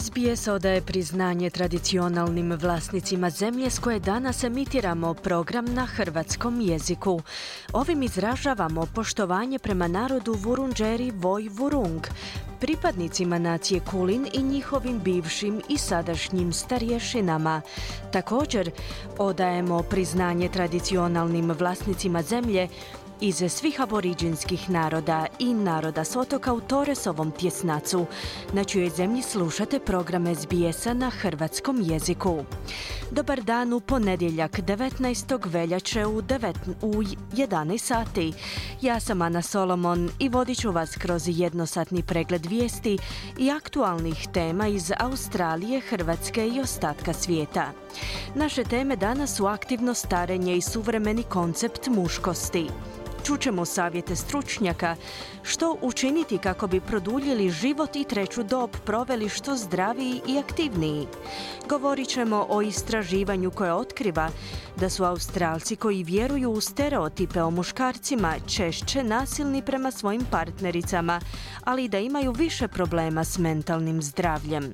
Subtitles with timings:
[0.00, 7.20] SBS odaje priznanje tradicionalnim vlasnicima zemlje s koje danas emitiramo program na hrvatskom jeziku.
[7.72, 12.06] Ovim izražavamo poštovanje prema narodu Vurunđeri Voj Vurung,
[12.60, 17.60] pripadnicima nacije Kulin i njihovim bivšim i sadašnjim starješinama.
[18.12, 18.70] Također,
[19.18, 22.68] odajemo priznanje tradicionalnim vlasnicima zemlje
[23.20, 28.06] iz svih aboriđinskih naroda i naroda s otoka u Toresovom tjesnacu,
[28.52, 32.44] na čijoj zemlji slušate program SBS-a na hrvatskom jeziku.
[33.10, 35.50] Dobar dan u ponedjeljak 19.
[35.50, 38.32] veljače u, 9, u 11 sati.
[38.82, 42.98] Ja sam Ana Solomon i vodit ću vas kroz jednosatni pregled vijesti
[43.38, 47.72] i aktualnih tema iz Australije, Hrvatske i ostatka svijeta.
[48.34, 52.66] Naše teme danas su aktivno starenje i suvremeni koncept muškosti.
[53.26, 54.96] Čućemo savjete stručnjaka
[55.42, 61.06] što učiniti kako bi produljili život i treću dob proveli što zdraviji i aktivniji.
[61.68, 64.28] Govorit ćemo o istraživanju koje otkriva
[64.80, 71.20] da su Australci koji vjeruju u stereotipe o muškarcima češće nasilni prema svojim partnericama,
[71.64, 74.72] ali da imaju više problema s mentalnim zdravljem.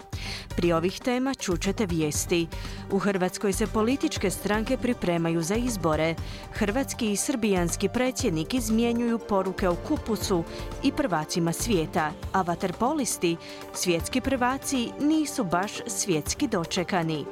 [0.56, 2.46] Pri ovih tema čućete vijesti.
[2.90, 6.14] U Hrvatskoj se političke stranke pripremaju za izbore.
[6.52, 10.44] Hrvatski i srbijanski predsjednik izmjenjuju poruke o kupusu
[10.82, 13.36] i prvacima svijeta, a vaterpolisti,
[13.74, 17.24] svjetski prvaci, nisu baš svjetski dočekani.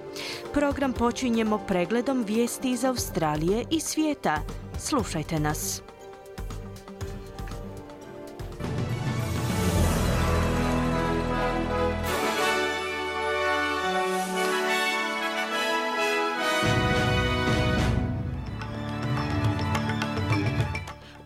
[0.53, 4.39] Program počinjemo pregledom vijesti iz Australije i svijeta.
[4.79, 5.83] Slušajte nas.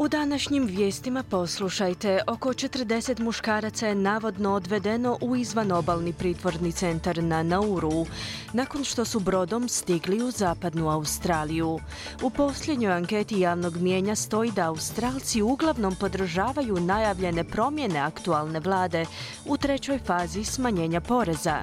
[0.05, 7.43] U današnjim vijestima poslušajte, oko 40 muškaraca je navodno odvedeno u izvanobalni pritvorni centar na
[7.43, 8.07] Nauru,
[8.53, 11.81] nakon što su brodom stigli u zapadnu Australiju.
[12.23, 19.07] U posljednjoj anketi javnog mijenja stoji da Australci uglavnom podržavaju najavljene promjene aktualne vlade
[19.47, 21.61] u trećoj fazi smanjenja poreza.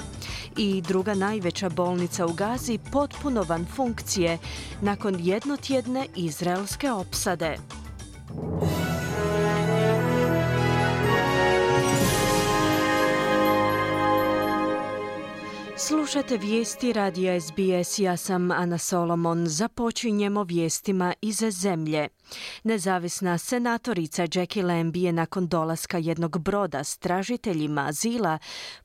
[0.58, 4.38] I druga najveća bolnica u Gazi potpuno van funkcije
[4.82, 7.58] nakon jednotjedne izraelske opsade.
[8.34, 9.51] Thank you.
[15.88, 19.48] Slušate vijesti radija SBS, ja sam Ana Solomon.
[19.48, 22.08] Započinjemo vijestima iz zemlje.
[22.64, 28.38] Nezavisna senatorica Jackie Lambie je nakon dolaska jednog broda s tražiteljima azila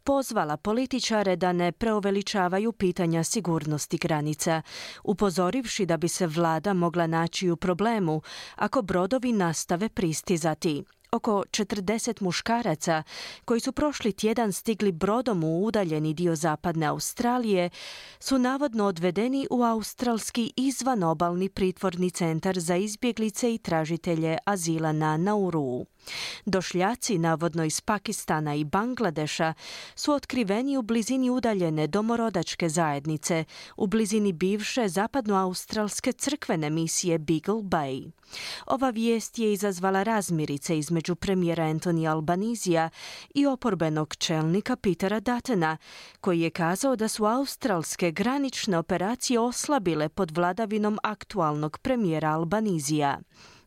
[0.04, 4.62] pozvala političare da ne preuveličavaju pitanja sigurnosti granica,
[5.04, 8.22] upozorivši da bi se vlada mogla naći u problemu
[8.54, 10.84] ako brodovi nastave pristizati.
[11.12, 13.02] Oko 40 muškaraca
[13.44, 17.70] koji su prošli tjedan stigli brodom u udaljeni dio zapadne Australije
[18.20, 25.86] su navodno odvedeni u australski izvanobalni pritvorni centar za izbjeglice i tražitelje azila na Nauru.
[26.44, 29.54] Došljaci, navodno iz Pakistana i Bangladeša,
[29.94, 33.44] su otkriveni u blizini udaljene domorodačke zajednice,
[33.76, 38.10] u blizini bivše zapadnoaustralske crkvene misije Beagle Bay.
[38.66, 42.90] Ova vijest je izazvala razmirice između premijera Anthony Albanizija
[43.34, 45.76] i oporbenog čelnika Petera Datena,
[46.20, 53.20] koji je kazao da su australske granične operacije oslabile pod vladavinom aktualnog premijera Albanizija.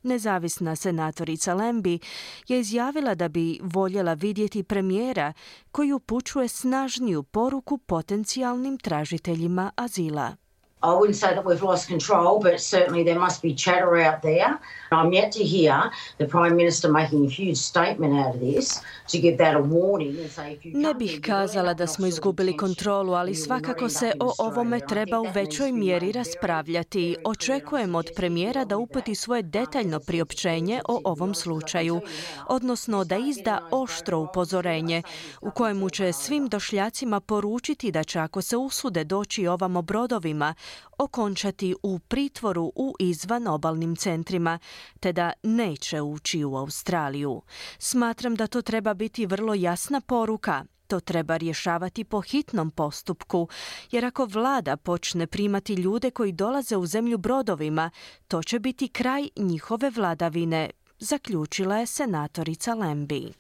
[0.04, 2.00] Nezavisna senatorica Lembi
[2.48, 5.34] je izjavila da bi voljela vidjeti premijera
[5.72, 10.36] koji upućuje snažniju poruku potencijalnim tražiteljima azila.
[10.82, 14.58] I wouldn't say that we've lost control, but certainly there must be chatter out there.
[14.92, 19.20] I'm yet to hear the Prime Minister making a huge statement out of this to
[19.20, 23.14] give that a warning and say if you Ne bih kazala da smo izgubili kontrolu,
[23.14, 27.16] ali svakako se o ovome treba u većoj mjeri raspravljati.
[27.26, 32.02] Očekujem od premijera da uputi svoje detaljno priopćenje o ovom slučaju,
[32.48, 35.04] odnosno da izda oštro upozorenje
[35.42, 40.54] u kojemu će svim došljacima poručiti da će ako se usude doći ovamo brodovima,
[40.98, 44.60] okončati u pritvoru u izvan obalnim centrima,
[45.00, 47.42] te da neće ući u Australiju.
[47.80, 50.64] Smatram da to treba biti vrlo jasna poruka.
[50.88, 53.48] To treba rješavati po hitnom postupku,
[53.92, 57.92] jer ako vlada počne primati ljude koji dolaze u zemlju brodovima,
[58.28, 60.70] to će biti kraj njihove vladavine,
[61.00, 63.34] zaključila je senatorica Lembi.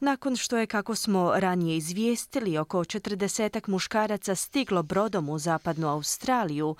[0.00, 6.76] Nakon što je, kako smo ranije izvijestili, oko četrdesetak muškaraca stiglo brodom u zapadnu Australiju,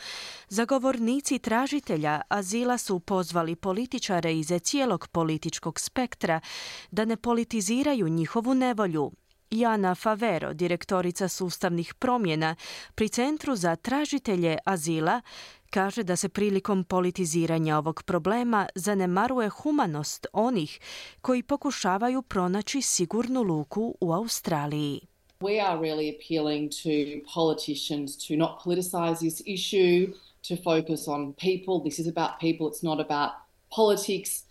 [0.48, 6.40] zagovornici tražitelja azila su pozvali političare iz cijelog političkog spektra
[6.90, 9.12] da ne politiziraju njihovu nevolju,
[9.50, 12.56] Jana Favero, direktorica sustavnih promjena
[12.94, 15.20] pri Centru za tražitelje azila,
[15.74, 20.80] kaže da se prilikom politiziranja ovog problema zanemaruje humanost onih
[21.20, 25.00] koji pokušavaju pronaći sigurnu luku u Australiji.
[25.40, 26.90] We are really appealing to
[27.34, 30.12] politicians to not politicize this issue,
[30.48, 31.90] to focus on people.
[31.90, 33.30] This is about people, it's not about
[33.76, 34.44] politics.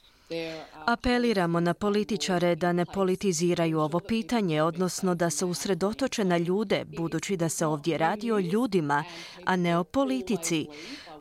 [0.86, 7.38] Apeliramo na političare da ne politiziraju ovo pitanje, odnosno da se usredotoče na ljude, budući
[7.38, 9.04] da se ovdje radi o ljudima,
[9.46, 10.68] a ne o politici.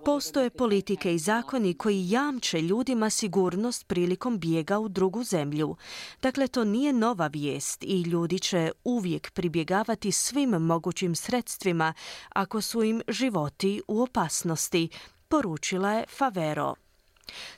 [0.04, 5.76] Postoje politike i zakoni koji jamče ljudima sigurnost prilikom bijega u drugu zemlju.
[6.22, 11.94] Dakle, to nije nova vijest i ljudi će uvijek pribjegavati svim mogućim sredstvima
[12.28, 14.88] ako su im životi u opasnosti,
[15.28, 16.74] poručila je Favero.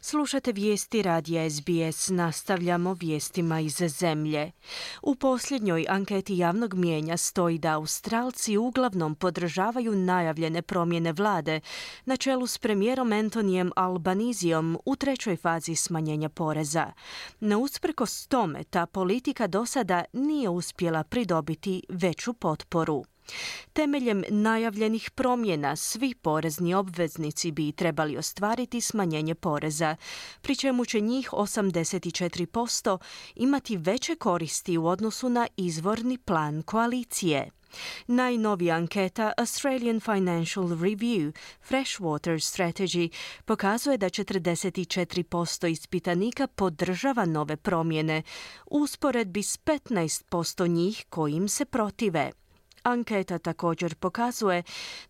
[0.01, 4.53] Slušate vijesti radija SBS, nastavljamo vijestima iz zemlje.
[5.03, 11.61] U posljednjoj anketi javnog mijenja stoji da Australci uglavnom podržavaju najavljene promjene vlade
[12.05, 16.93] na čelu s premijerom Antonijem Albanizijom u trećoj fazi smanjenja poreza.
[17.41, 23.05] Na usprkos tome, ta politika do sada nije uspjela pridobiti veću potporu.
[23.73, 29.97] Temeljem najavljenih promjena svi porezni obveznici bi trebali ostvariti smanjenje poreza,
[30.41, 32.99] pri čemu će njih 84%
[33.35, 37.51] imati veće koristi u odnosu na izvorni plan koalicije.
[38.07, 41.33] Najnovija anketa Australian Financial Review
[41.69, 43.09] Freshwater Strategy
[43.45, 48.23] pokazuje da 44% ispitanika podržava nove promjene,
[48.67, 52.33] usporedbi s 15% njih kojim se protive.
[52.85, 54.63] Anketa također pokazuje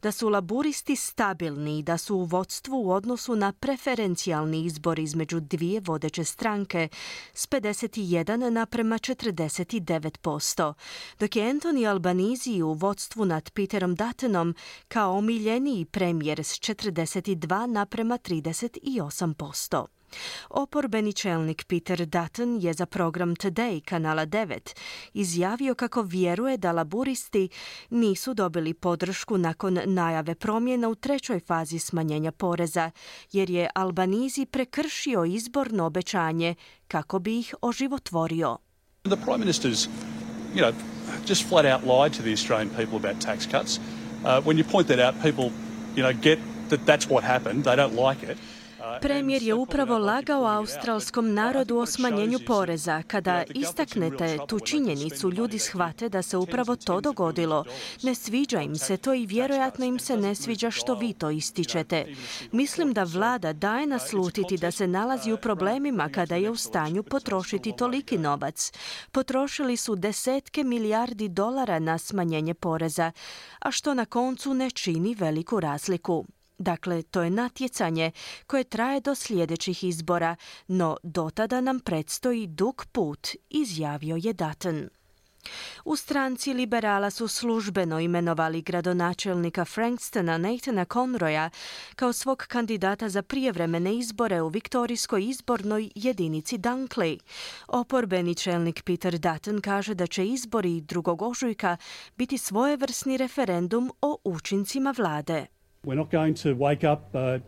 [0.02, 5.40] da su laburisti stabilni i da su u vodstvu u odnosu na preferencijalni izbor između
[5.40, 6.88] dvije vodeće stranke
[7.32, 10.74] s 51 naprema 49%,
[11.18, 14.54] dok je Anthony Albanizi u vodstvu nad Peterom Duttonom
[14.88, 19.86] kao omiljeniji premijer s 42 naprema 38%.
[20.50, 24.76] Oporbeni čelnik Peter Dutton je za program Today kanala 9
[25.14, 27.48] izjavio kako vjeruje da laburisti
[27.90, 32.90] nisu dobili podršku nakon najave promjena u trećoj fazi smanjenja poreza,
[33.32, 36.54] jer je Albanizi prekršio izborno obećanje
[36.88, 38.58] kako bi ih oživotvorio.
[39.02, 39.88] The prime minister's,
[40.54, 40.72] you know,
[41.28, 43.78] just flat out lied to the Australian people about tax cuts.
[44.24, 45.50] Uh, when you point that out, people,
[45.96, 46.38] you know, get
[46.68, 47.64] that that's what happened.
[47.64, 48.38] They don't like it.
[49.00, 53.02] Premijer je upravo lagao australskom narodu o smanjenju poreza.
[53.02, 57.64] Kada istaknete tu činjenicu, ljudi shvate da se upravo to dogodilo.
[58.02, 62.14] Ne sviđa im se to i vjerojatno im se ne sviđa što vi to ističete.
[62.52, 67.76] Mislim da vlada daje naslutiti da se nalazi u problemima kada je u stanju potrošiti
[67.76, 68.72] toliki novac.
[69.12, 73.12] Potrošili su desetke milijardi dolara na smanjenje poreza,
[73.58, 76.24] a što na koncu ne čini veliku razliku.
[76.58, 78.10] Dakle, to je natjecanje
[78.46, 80.36] koje traje do sljedećih izbora,
[80.68, 84.88] no dotada nam predstoji dug put, izjavio je Dutton.
[85.84, 91.50] U stranci liberala su službeno imenovali gradonačelnika Frankstona Nathana Conroya
[91.96, 97.18] kao svog kandidata za prijevremene izbore u viktorijskoj izbornoj jedinici Dunkley.
[97.68, 101.76] Oporbeni čelnik Peter Dutton kaže da će izbori drugog ožujka
[102.16, 105.46] biti svojevrsni referendum o učincima vlade.
[105.84, 107.38] We're not going to wake up uh,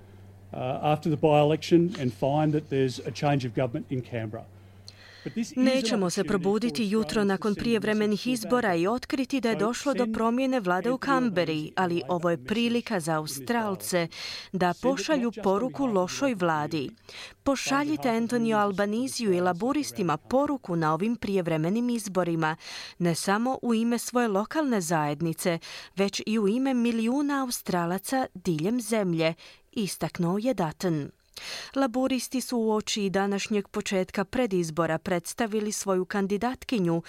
[0.52, 4.44] uh, after the by-election and find that there's a change of government in Canberra.
[5.56, 10.90] Nećemo se probuditi jutro nakon prijevremenih izbora i otkriti da je došlo do promjene vlade
[10.90, 14.08] u Kamberi, ali ovo je prilika za Australce
[14.52, 16.90] da pošalju poruku lošoj vladi.
[17.42, 22.56] Pošaljite Antonio Albaniziju i laburistima poruku na ovim prijevremenim izborima,
[22.98, 25.58] ne samo u ime svoje lokalne zajednice,
[25.96, 29.34] već i u ime milijuna Australaca diljem zemlje,
[29.72, 31.10] istaknuo je Dutton.
[31.74, 37.02] Laburisti su u oči današnjeg početka predizbora predstavili svoju kandidatkinju,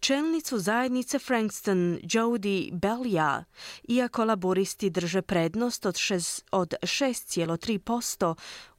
[0.00, 3.44] čelnicu zajednice Frankston Jody Belja.
[3.88, 8.34] Iako laburisti drže prednost od 6,3%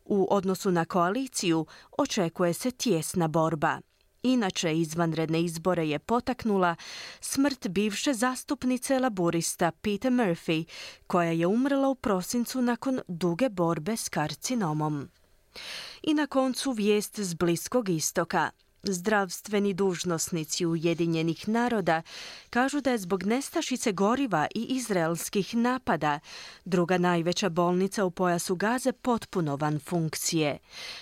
[0.05, 1.65] u odnosu na koaliciju,
[1.97, 3.79] očekuje se tjesna borba.
[4.25, 6.75] Inače, izvanredne izbore je potaknula
[7.21, 10.65] smrt bivše zastupnice laburista Peter Murphy,
[11.07, 15.09] koja je umrla u prosincu nakon duge borbe s karcinomom.
[16.03, 18.49] I na koncu vijest s Bliskog istoka.
[18.87, 22.01] Zdravstveni dužnosnici Ujedinjenih naroda
[22.49, 26.19] kažu da je zbog nestašice goriva i izraelskih napada
[26.65, 30.57] druga najveća bolnica u pojasu Gaze potpuno van funkcije.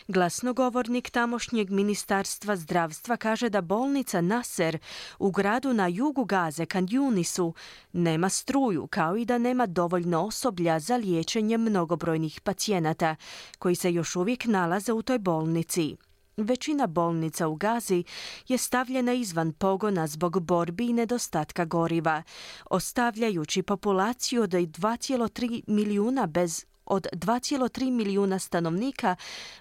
[0.07, 4.77] Glasnogovornik tamošnjeg ministarstva zdravstva kaže da bolnica Nasser
[5.19, 7.53] u gradu na jugu Gaze, Kanjunisu,
[7.93, 13.15] nema struju kao i da nema dovoljno osoblja za liječenje mnogobrojnih pacijenata
[13.59, 15.97] koji se još uvijek nalaze u toj bolnici.
[16.37, 18.03] Većina bolnica u Gazi
[18.47, 22.23] je stavljena izvan pogona zbog borbi i nedostatka goriva,
[22.69, 29.15] ostavljajući populaciju od 2,3 milijuna bez od 2,3 milijuna stanovnika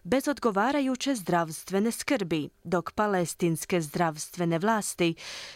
[0.04, 5.14] bez odgovarajuće zdravstvene skrbi, dok palestinske zdravstvene vlasti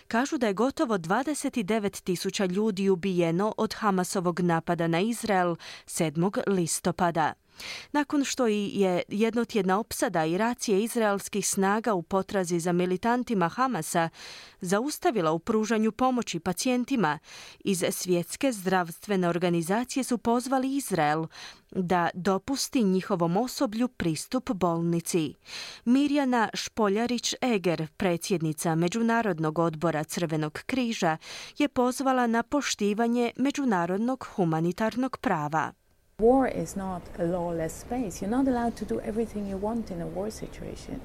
[0.09, 5.57] kažu da je gotovo 29 tisuća ljudi ubijeno od Hamasovog napada na Izrael
[5.87, 6.43] 7.
[6.47, 7.46] listopada.
[7.93, 14.09] Nakon što je jednotjedna opsada i racije izraelskih snaga u potrazi za militantima Hamasa
[14.61, 17.19] zaustavila u pružanju pomoći pacijentima,
[17.65, 21.27] iz svjetske zdravstvene organizacije su pozvali Izrael
[21.71, 25.35] da dopusti njihovom osoblju pristup bolnici.
[25.85, 31.17] Mirjana Špoljarić-Eger, predsjednica Međunarodnog odbora Crvenog križa,
[31.59, 35.73] je pozvala na poštivanje međunarodnog humanitarnog prava.
[36.23, 38.23] War is not a lawless space.
[38.23, 41.01] You're not allowed to do everything you want in a war situation.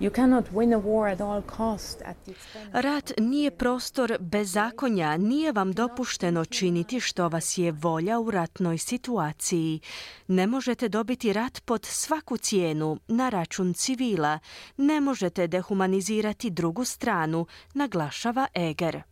[0.00, 2.34] You cannot win a war at all cost at the
[2.72, 9.80] Rat nije prostor bezakonja, nije vam dopušteno činiti što vas je volja u ratnoj situaciji.
[10.28, 14.38] Ne možete dobiti rat pod svaku cijenu, na račun civila.
[14.76, 19.02] Ne možete dehumanizirati drugu stranu, naglašava Eger.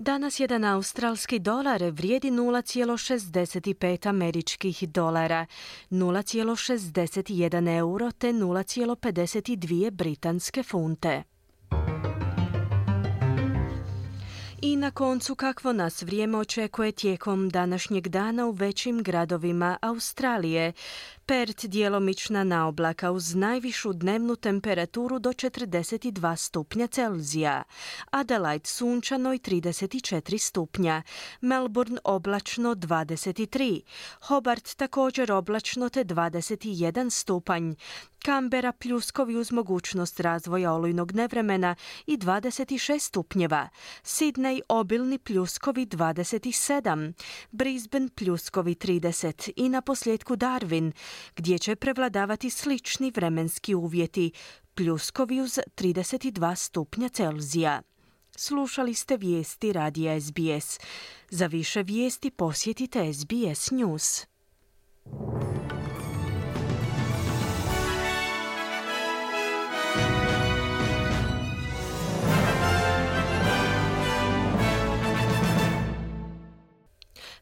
[0.00, 5.46] Danas jedan australski dolar vrijedi 0,65 američkih dolara,
[5.90, 11.22] 0,61 euro te 0,52 britanske funte.
[14.62, 20.72] I na koncu kakvo nas vrijeme očekuje tijekom današnjeg dana u većim gradovima Australije.
[21.28, 27.62] Pert djelomična naoblaka uz najvišu dnevnu temperaturu do 42 stupnja Celzija.
[28.10, 31.02] Adelaide sunčano i 34 stupnja.
[31.40, 33.80] Melbourne oblačno 23.
[34.20, 37.74] Hobart također oblačno te 21 stupanj.
[38.24, 41.74] Kambera pljuskovi uz mogućnost razvoja olujnog nevremena
[42.06, 43.68] i 26 stupnjeva.
[44.02, 47.12] Sidney obilni pljuskovi 27.
[47.50, 50.92] Brisbane pljuskovi 30 i na posljedku Darwin
[51.36, 54.32] gdje će prevladavati slični vremenski uvjeti,
[54.74, 57.82] pljuskovi uz 32 stupnja Celzija.
[58.36, 60.80] Slušali ste vijesti radija SBS.
[61.30, 64.26] Za više vijesti posjetite SBS News.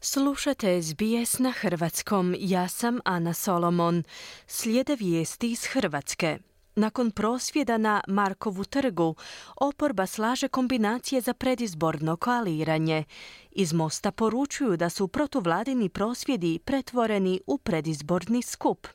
[0.09, 2.35] Slušate SBS na hrvatskom.
[2.39, 4.03] Ja sam Ana Solomon.
[4.47, 6.37] Slijede vijesti iz Hrvatske.
[6.75, 9.15] Nakon prosvjeda na Markovu trgu,
[9.55, 13.03] oporba slaže kombinacije za predizborno koaliranje.
[13.51, 18.87] Iz Mosta poručuju da su protuvladini prosvjedi pretvoreni u predizborni skup.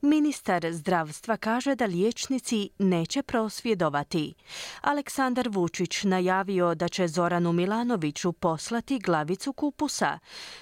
[0.00, 4.34] Ministar zdravstva kaže da liječnici neće prosvjedovati.
[4.80, 10.18] Aleksandar Vučić najavio da će Zoranu Milanoviću poslati glavicu kupusa.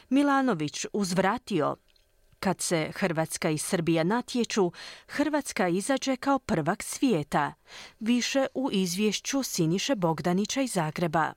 [0.08, 1.76] Milanović uzvratio
[2.40, 4.72] kad se Hrvatska i Srbija natječu,
[5.08, 7.54] Hrvatska izađe kao prvak svijeta.
[8.00, 11.32] Više u izvješću Siniše Bogdanića iz Zagreba.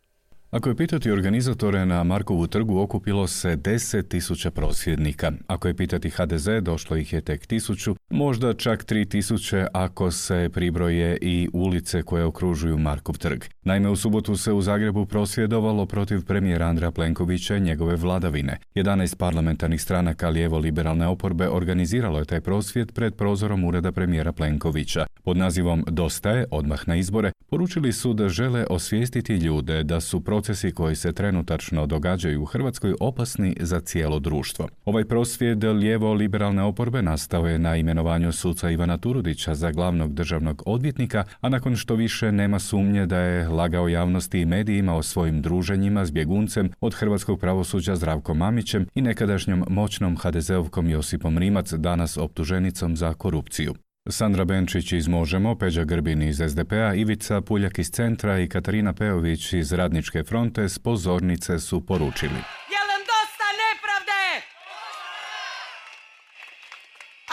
[0.52, 5.32] Ako je pitati organizatore na Markovu trgu okupilo se 10.000 prosvjednika.
[5.48, 11.18] Ako je pitati HDZ došlo ih je tek tisuću, možda čak 3000 ako se pribroje
[11.22, 13.44] i ulice koje okružuju Markov trg.
[13.64, 18.58] Naime, u subotu se u Zagrebu prosvjedovalo protiv premijera Andreja Plenkovića i njegove vladavine.
[18.76, 25.06] 11 parlamentarnih stranaka lijevo-liberalne oporbe organiziralo je taj prosvjed pred prozorom ureda premijera Plenkovića.
[25.24, 30.22] Pod nazivom Dosta je, odmah na izbore, poručili su da žele osvijestiti ljude da su
[30.42, 34.68] procesi koji se trenutačno događaju u Hrvatskoj opasni za cijelo društvo.
[34.86, 41.24] Ovaj prosvjed lijevo-liberalne oporbe nastao je na imenovanju suca Ivana Turudića za glavnog državnog odvjetnika,
[41.42, 46.06] a nakon što više nema sumnje da je lagao javnosti i medijima o svojim druženjima
[46.06, 52.98] s bjeguncem od hrvatskog pravosuđa Zdravkom Mamićem i nekadašnjom moćnom HDZ-ovkom Josipom Rimac, danas optuženicom
[52.98, 53.74] za korupciju.
[54.10, 59.54] Sandra Benčić iz Možemo, Peđa Grbin iz SDP-a, Ivica Puljak iz Centra i Katarina Peović
[59.54, 62.42] iz Radničke fronte s pozornice su poručili.
[62.76, 64.46] Jelem dosta nepravde!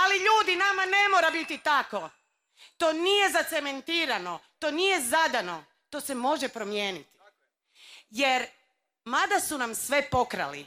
[0.03, 2.11] Ali ljudi, nama ne mora biti tako.
[2.77, 7.11] To nije zacementirano, to nije zadano, to se može promijeniti.
[8.11, 8.43] Jer,
[9.05, 10.67] mada su nam sve pokrali,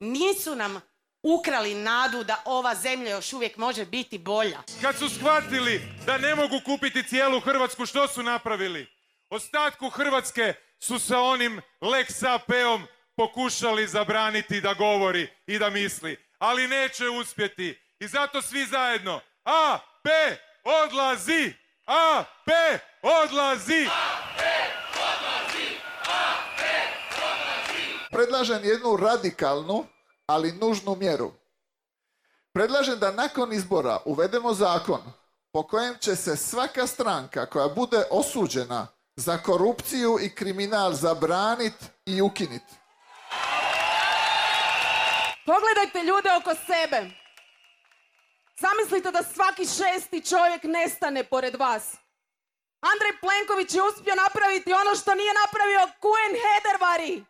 [0.00, 0.80] nisu nam
[1.26, 4.58] ukrali nadu da ova zemlja još uvijek može biti bolja.
[4.82, 8.86] Kad su shvatili da ne mogu kupiti cijelu Hrvatsku, što su napravili?
[9.30, 16.16] Ostatku Hrvatske su sa onim Lex AP-om pokušali zabraniti da govori i da misli.
[16.38, 17.80] Ali neće uspjeti.
[18.00, 19.20] I zato svi zajedno.
[19.44, 20.10] A, P,
[20.64, 21.52] odlazi!
[21.86, 22.52] A, P,
[23.02, 23.88] odlazi!
[28.10, 29.86] Predlažem jednu radikalnu,
[30.26, 31.32] ali nužnu mjeru.
[32.52, 35.00] Predlažem da nakon izbora uvedemo zakon
[35.52, 42.22] po kojem će se svaka stranka koja bude osuđena za korupciju i kriminal zabraniti i
[42.22, 42.74] ukiniti.
[45.46, 47.10] Pogledajte ljude oko sebe.
[48.60, 51.84] Zamislite da svaki šesti čovjek nestane pored vas.
[52.80, 57.24] Andrej Plenković je uspio napraviti ono što nije napravio Kuen Hedervari.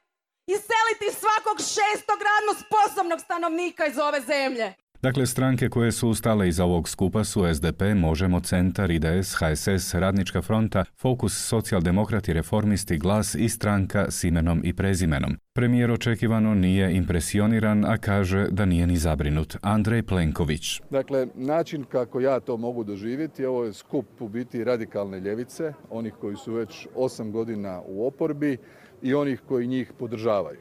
[0.54, 4.74] Iseliti svakog šestog radno sposobnog stanovnika iz ove zemlje.
[5.02, 10.42] Dakle, stranke koje su ustale iza ovog skupa su SDP, Možemo, Centar, IDS, HSS, Radnička
[10.42, 15.36] fronta, Fokus, Socijaldemokrati, Reformisti, Glas i stranka s imenom i prezimenom.
[15.52, 19.56] Premijer očekivano nije impresioniran, a kaže da nije ni zabrinut.
[19.62, 20.80] Andrej Plenković.
[20.90, 26.14] Dakle, način kako ja to mogu doživjeti, ovo je skup u biti radikalne ljevice, onih
[26.20, 28.56] koji su već osam godina u oporbi
[29.02, 30.58] i onih koji njih podržavaju.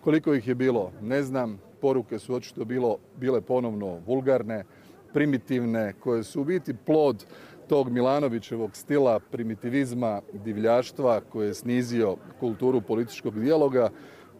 [0.00, 4.64] Koliko ih je bilo, ne znam, poruke su očito bilo, bile ponovno vulgarne,
[5.12, 7.24] primitivne, koje su u biti plod
[7.68, 13.90] tog Milanovićevog stila primitivizma, divljaštva koje je snizio kulturu političkog dijaloga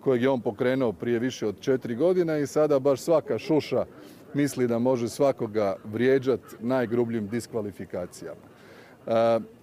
[0.00, 3.84] kojeg je on pokrenuo prije više od četiri godine i sada baš svaka šuša
[4.34, 8.40] misli da može svakoga vrijeđati najgrubljim diskvalifikacijama.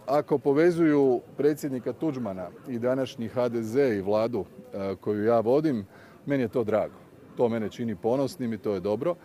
[0.06, 5.86] Ako povezuju predsjednika Tuđmana i današnji HDZ i vladu e, koju ja vodim,
[6.26, 6.96] meni je to drago.
[7.38, 9.16] To mene čini ponosnim i to je dobro,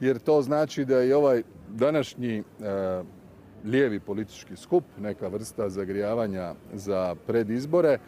[0.00, 2.42] jer to znači da je ovaj današnji e,
[3.64, 7.98] lijevi politički skup, neka vrsta zagrijavanja za predizbore,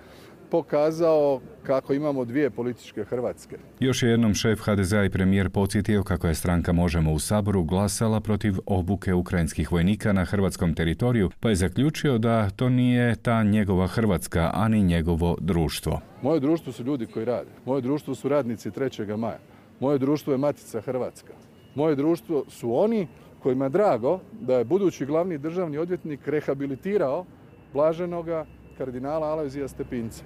[0.51, 3.59] pokazao kako imamo dvije političke Hrvatske.
[3.81, 8.21] Još je jednom šef HDZ-a i premijer podsjetio kako je stranka Možemo u Saboru glasala
[8.21, 13.87] protiv obuke ukrajinskih vojnika na hrvatskom teritoriju, pa je zaključio da to nije ta njegova
[13.87, 16.01] Hrvatska, ani njegovo društvo.
[16.23, 17.51] Moje društvo su ljudi koji rade.
[17.65, 19.17] Moje društvo su radnici 3.
[19.17, 19.39] maja.
[19.81, 21.33] Moje društvo je Matica Hrvatska.
[21.75, 23.07] Moje društvo su oni
[23.43, 27.25] kojima je drago da je budući glavni državni odvjetnik rehabilitirao
[27.73, 28.47] blaženoga
[28.79, 30.25] kardinala Alojzija Stepinca.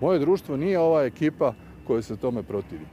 [0.00, 1.54] Moje društvo nije ova ekipa
[1.86, 2.84] koja se tome protivi.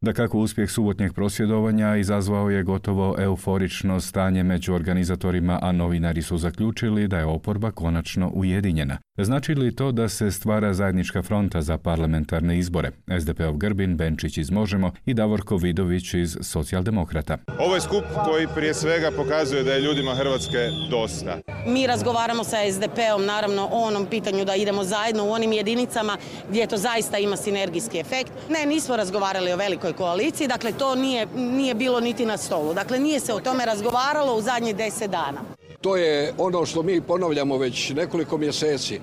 [0.00, 6.38] Da kako uspjeh subotnjeg prosvjedovanja izazvao je gotovo euforično stanje među organizatorima, a novinari su
[6.38, 8.98] zaključili da je oporba konačno ujedinjena.
[9.18, 12.90] Znači li to da se stvara zajednička fronta za parlamentarne izbore?
[13.20, 17.38] SDP-ov Grbin, Benčić iz Možemo i Davorko Vidović iz Socijaldemokrata.
[17.58, 20.58] Ovo je skup koji prije svega pokazuje da je ljudima Hrvatske
[20.90, 21.38] dosta.
[21.66, 26.16] Mi razgovaramo sa SDP-om naravno o onom pitanju da idemo zajedno u onim jedinicama
[26.50, 28.32] gdje to zaista ima sinergijski efekt.
[28.48, 32.74] Ne, nismo razgovarali o velikoj koaliciji, dakle to nije, nije bilo niti na stolu.
[32.74, 35.63] Dakle nije se o tome razgovaralo u zadnjih deset dana.
[35.80, 39.00] To je ono što mi ponavljamo već nekoliko mjeseci.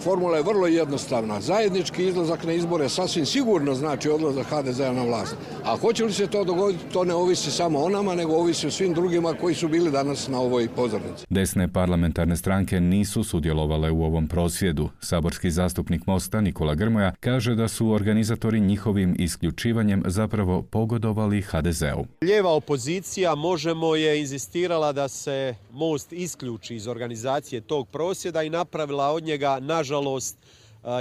[0.00, 1.40] Formula je vrlo jednostavna.
[1.40, 5.36] Zajednički izlazak na izbore sasvim sigurno znači odlazak HDZ-a na vlast.
[5.64, 8.70] A hoće li se to dogoditi, to ne ovisi samo o nama, nego ovisi o
[8.70, 11.26] svim drugima koji su bili danas na ovoj pozornici.
[11.30, 14.88] Desne parlamentarne stranke nisu sudjelovale u ovom prosvjedu.
[15.00, 22.04] Saborski zastupnik Mosta Nikola Grmoja kaže da su organizatori njihovim isključivanjem zapravo pogodovali HDZ-u.
[22.22, 29.10] Lijeva opozicija možemo je inzistirala da se Most isključi iz organizacije tog prosvjeda i napravila
[29.10, 30.36] od njega na nažalost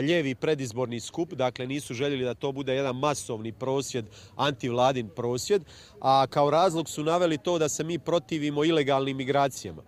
[0.02, 5.64] lijevi predizborni skup, dakle nisu željeli da to bude jedan masovni prosvjed, antivladin prosvjed,
[6.02, 9.82] a kao razlog su naveli to da se mi protivimo ilegalnim migracijama.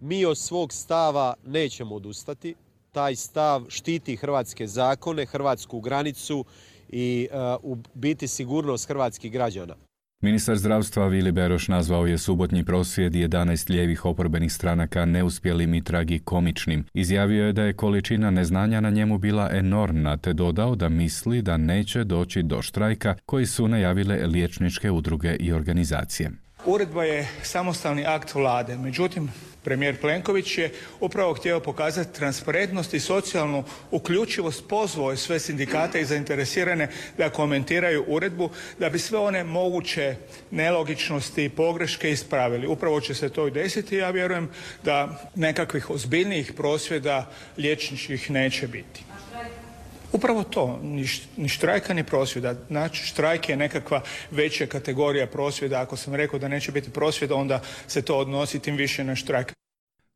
[0.00, 2.54] Mi od svog stava nećemo odustati,
[2.92, 6.44] taj stav štiti hrvatske zakone, hrvatsku granicu
[6.88, 7.28] i
[7.94, 9.87] biti sigurnost hrvatskih građana.
[10.20, 16.84] Ministar zdravstva Vili Beroš nazvao je subotnji prosvjed 11 lijevih oporbenih stranaka neuspjelim i tragikomičnim.
[16.94, 21.56] Izjavio je da je količina neznanja na njemu bila enormna, te dodao da misli da
[21.56, 26.30] neće doći do štrajka koji su najavile liječničke udruge i organizacije.
[26.64, 29.30] Uredba je samostalni akt vlade, međutim
[29.64, 36.04] premijer Plenković je upravo htio pokazati transparentnost i socijalnu uključivost, pozvao je sve sindikate i
[36.04, 40.16] zainteresirane da komentiraju uredbu da bi sve one moguće
[40.50, 42.66] nelogičnosti i pogreške ispravili.
[42.66, 44.50] Upravo će se to i desiti ja vjerujem
[44.84, 49.07] da nekakvih ozbiljnijih prosvjeda liječničkih neće biti.
[50.12, 50.80] Upravo to,
[51.36, 52.54] ni štrajka ni prosvjeda.
[52.68, 55.80] Znači, štrajk je nekakva veća kategorija prosvjeda.
[55.80, 59.52] Ako sam rekao da neće biti prosvjeda, onda se to odnosi tim više na štrajk.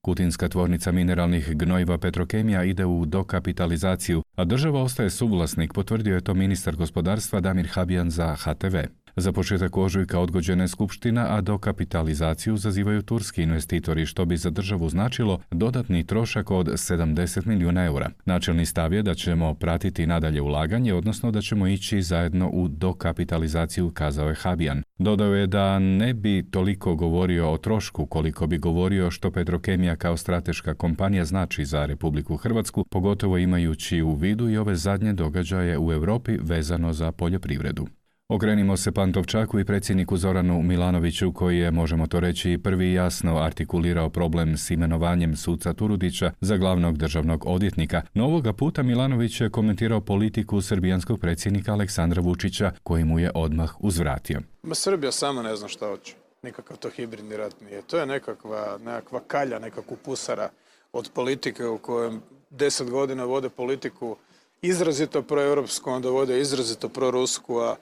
[0.04, 6.34] Kutinska tvornica mineralnih gnojiva Petrokemija ide u dokapitalizaciju, a država ostaje suvlasnik, potvrdio je to
[6.34, 8.76] ministar gospodarstva Damir Habijan za HTV.
[9.16, 14.88] Za početak ožujka odgođena je skupština, a dokapitalizaciju zazivaju turski investitori, što bi za državu
[14.88, 18.10] značilo dodatni trošak od 70 milijuna eura.
[18.24, 23.90] Načelni stav je da ćemo pratiti nadalje ulaganje, odnosno da ćemo ići zajedno u dokapitalizaciju,
[23.90, 24.82] kazao je Habijan.
[24.98, 30.16] Dodao je da ne bi toliko govorio o trošku koliko bi govorio što Petrokemija kao
[30.16, 35.92] strateška kompanija znači za Republiku Hrvatsku, pogotovo imajući u vidu i ove zadnje događaje u
[35.92, 37.86] Europi vezano za poljoprivredu.
[38.34, 44.10] Okrenimo se Pantovčaku i predsjedniku Zoranu Milanoviću koji je, možemo to reći, prvi jasno artikulirao
[44.10, 48.02] problem s imenovanjem suca Turudića za glavnog državnog odvjetnika.
[48.14, 54.40] No puta Milanović je komentirao politiku srbijanskog predsjednika Aleksandra Vučića koji mu je odmah uzvratio.
[54.62, 56.14] Ma Srbija sama ne zna šta hoće.
[56.42, 57.82] Nikakav to hibridni rat nije.
[57.82, 60.48] To je nekakva, nekakva kalja, nekakva pusara
[60.92, 64.16] od politike u kojem deset godina vode politiku
[64.62, 67.76] izrazito proeuropsku, onda vode izrazito prorusku, a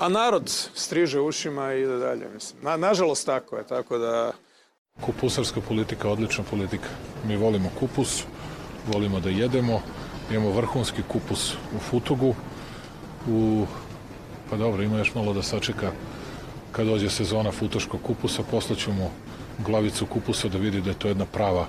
[0.00, 2.26] a narod striže ušima i ide dalje.
[2.78, 4.32] Nažalost tako je, tako da...
[5.00, 6.88] Kupusarska politika odlična politika.
[7.26, 8.24] Mi volimo kupus,
[8.92, 9.82] volimo da jedemo,
[10.30, 12.34] imamo vrhunski kupus u Futugu,
[13.28, 13.66] u...
[14.50, 15.92] pa dobro, ima još malo da sačeka
[16.72, 19.10] kad dođe sezona futoškog kupusa, poslaćemo
[19.58, 21.66] glavicu kupusa da vidi da je to jedna prava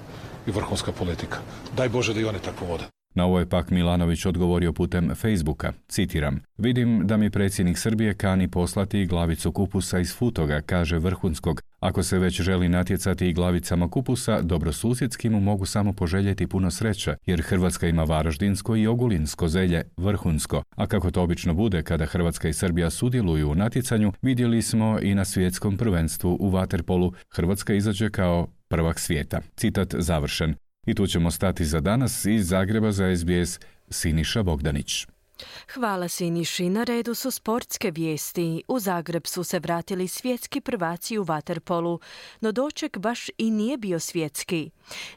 [0.47, 1.37] i vrhunska politika.
[1.75, 3.00] Daj Bože da i one tako vode.
[3.13, 8.47] Na ovo je pak Milanović odgovorio putem Facebooka, citiram, vidim da mi predsjednik Srbije kani
[8.47, 11.61] poslati glavicu kupusa iz Futoga, kaže Vrhunskog.
[11.79, 17.15] Ako se već želi natjecati i glavicama kupusa, dobrosusjedski mu mogu samo poželjeti puno sreće,
[17.25, 20.63] jer Hrvatska ima varaždinsko i ogulinsko zelje, vrhunsko.
[20.75, 25.15] A kako to obično bude kada Hrvatska i Srbija sudjeluju u natjecanju, vidjeli smo i
[25.15, 27.13] na svjetskom prvenstvu u Waterpolu.
[27.35, 29.41] Hrvatska izađe kao prvak svijeta.
[29.55, 30.55] Citat završen.
[30.85, 35.07] I tu ćemo stati za danas iz Zagreba za SBS Siniša Bogdanić.
[35.73, 36.69] Hvala Siniši.
[36.69, 38.63] Na redu su sportske vijesti.
[38.67, 41.99] U Zagreb su se vratili svjetski prvaci u Waterpolu,
[42.41, 44.69] no doček baš i nije bio svjetski.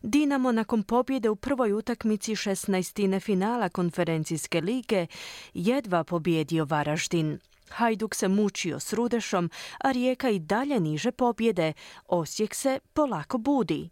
[0.02, 3.20] Dinamo nakon pobjede u prvoj utakmici 16.
[3.20, 5.06] finala konferencijske lige
[5.54, 7.38] jedva pobjedio Varaždin.
[7.74, 9.50] Hajduk se mučio s Rudešom,
[9.84, 11.72] a Rijeka i dalje niže pobjede.
[12.08, 13.90] Osijek se polako budi.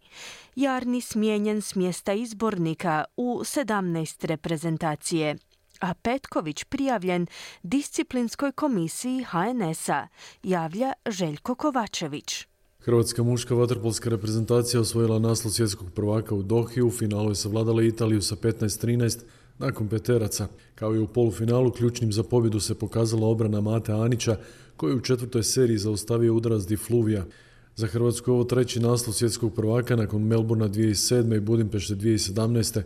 [0.57, 5.37] Jarni smijenjen s mjesta izbornika u 17 reprezentacije
[5.83, 7.27] a Petković prijavljen
[7.62, 10.09] disciplinskoj komisiji HNS-a,
[10.42, 12.47] javlja Željko Kovačević.
[12.79, 18.23] Hrvatska muška vaterpolska reprezentacija osvojila naslov svjetskog prvaka u Dohi, u finalu je savladala Italiju
[18.23, 19.21] sa 15-13,
[19.59, 24.37] nakon peteraca, kao i u polufinalu, ključnim za pobjedu se pokazala obrana Mate Anića,
[24.77, 27.25] koji je u četvrtoj seriji zaustavio udarac Di Fluvija.
[27.77, 31.37] Za Hrvatsku ovo treći naslov svjetskog prvaka nakon Melbourna 2007.
[31.37, 32.83] i Budimpešte 2017.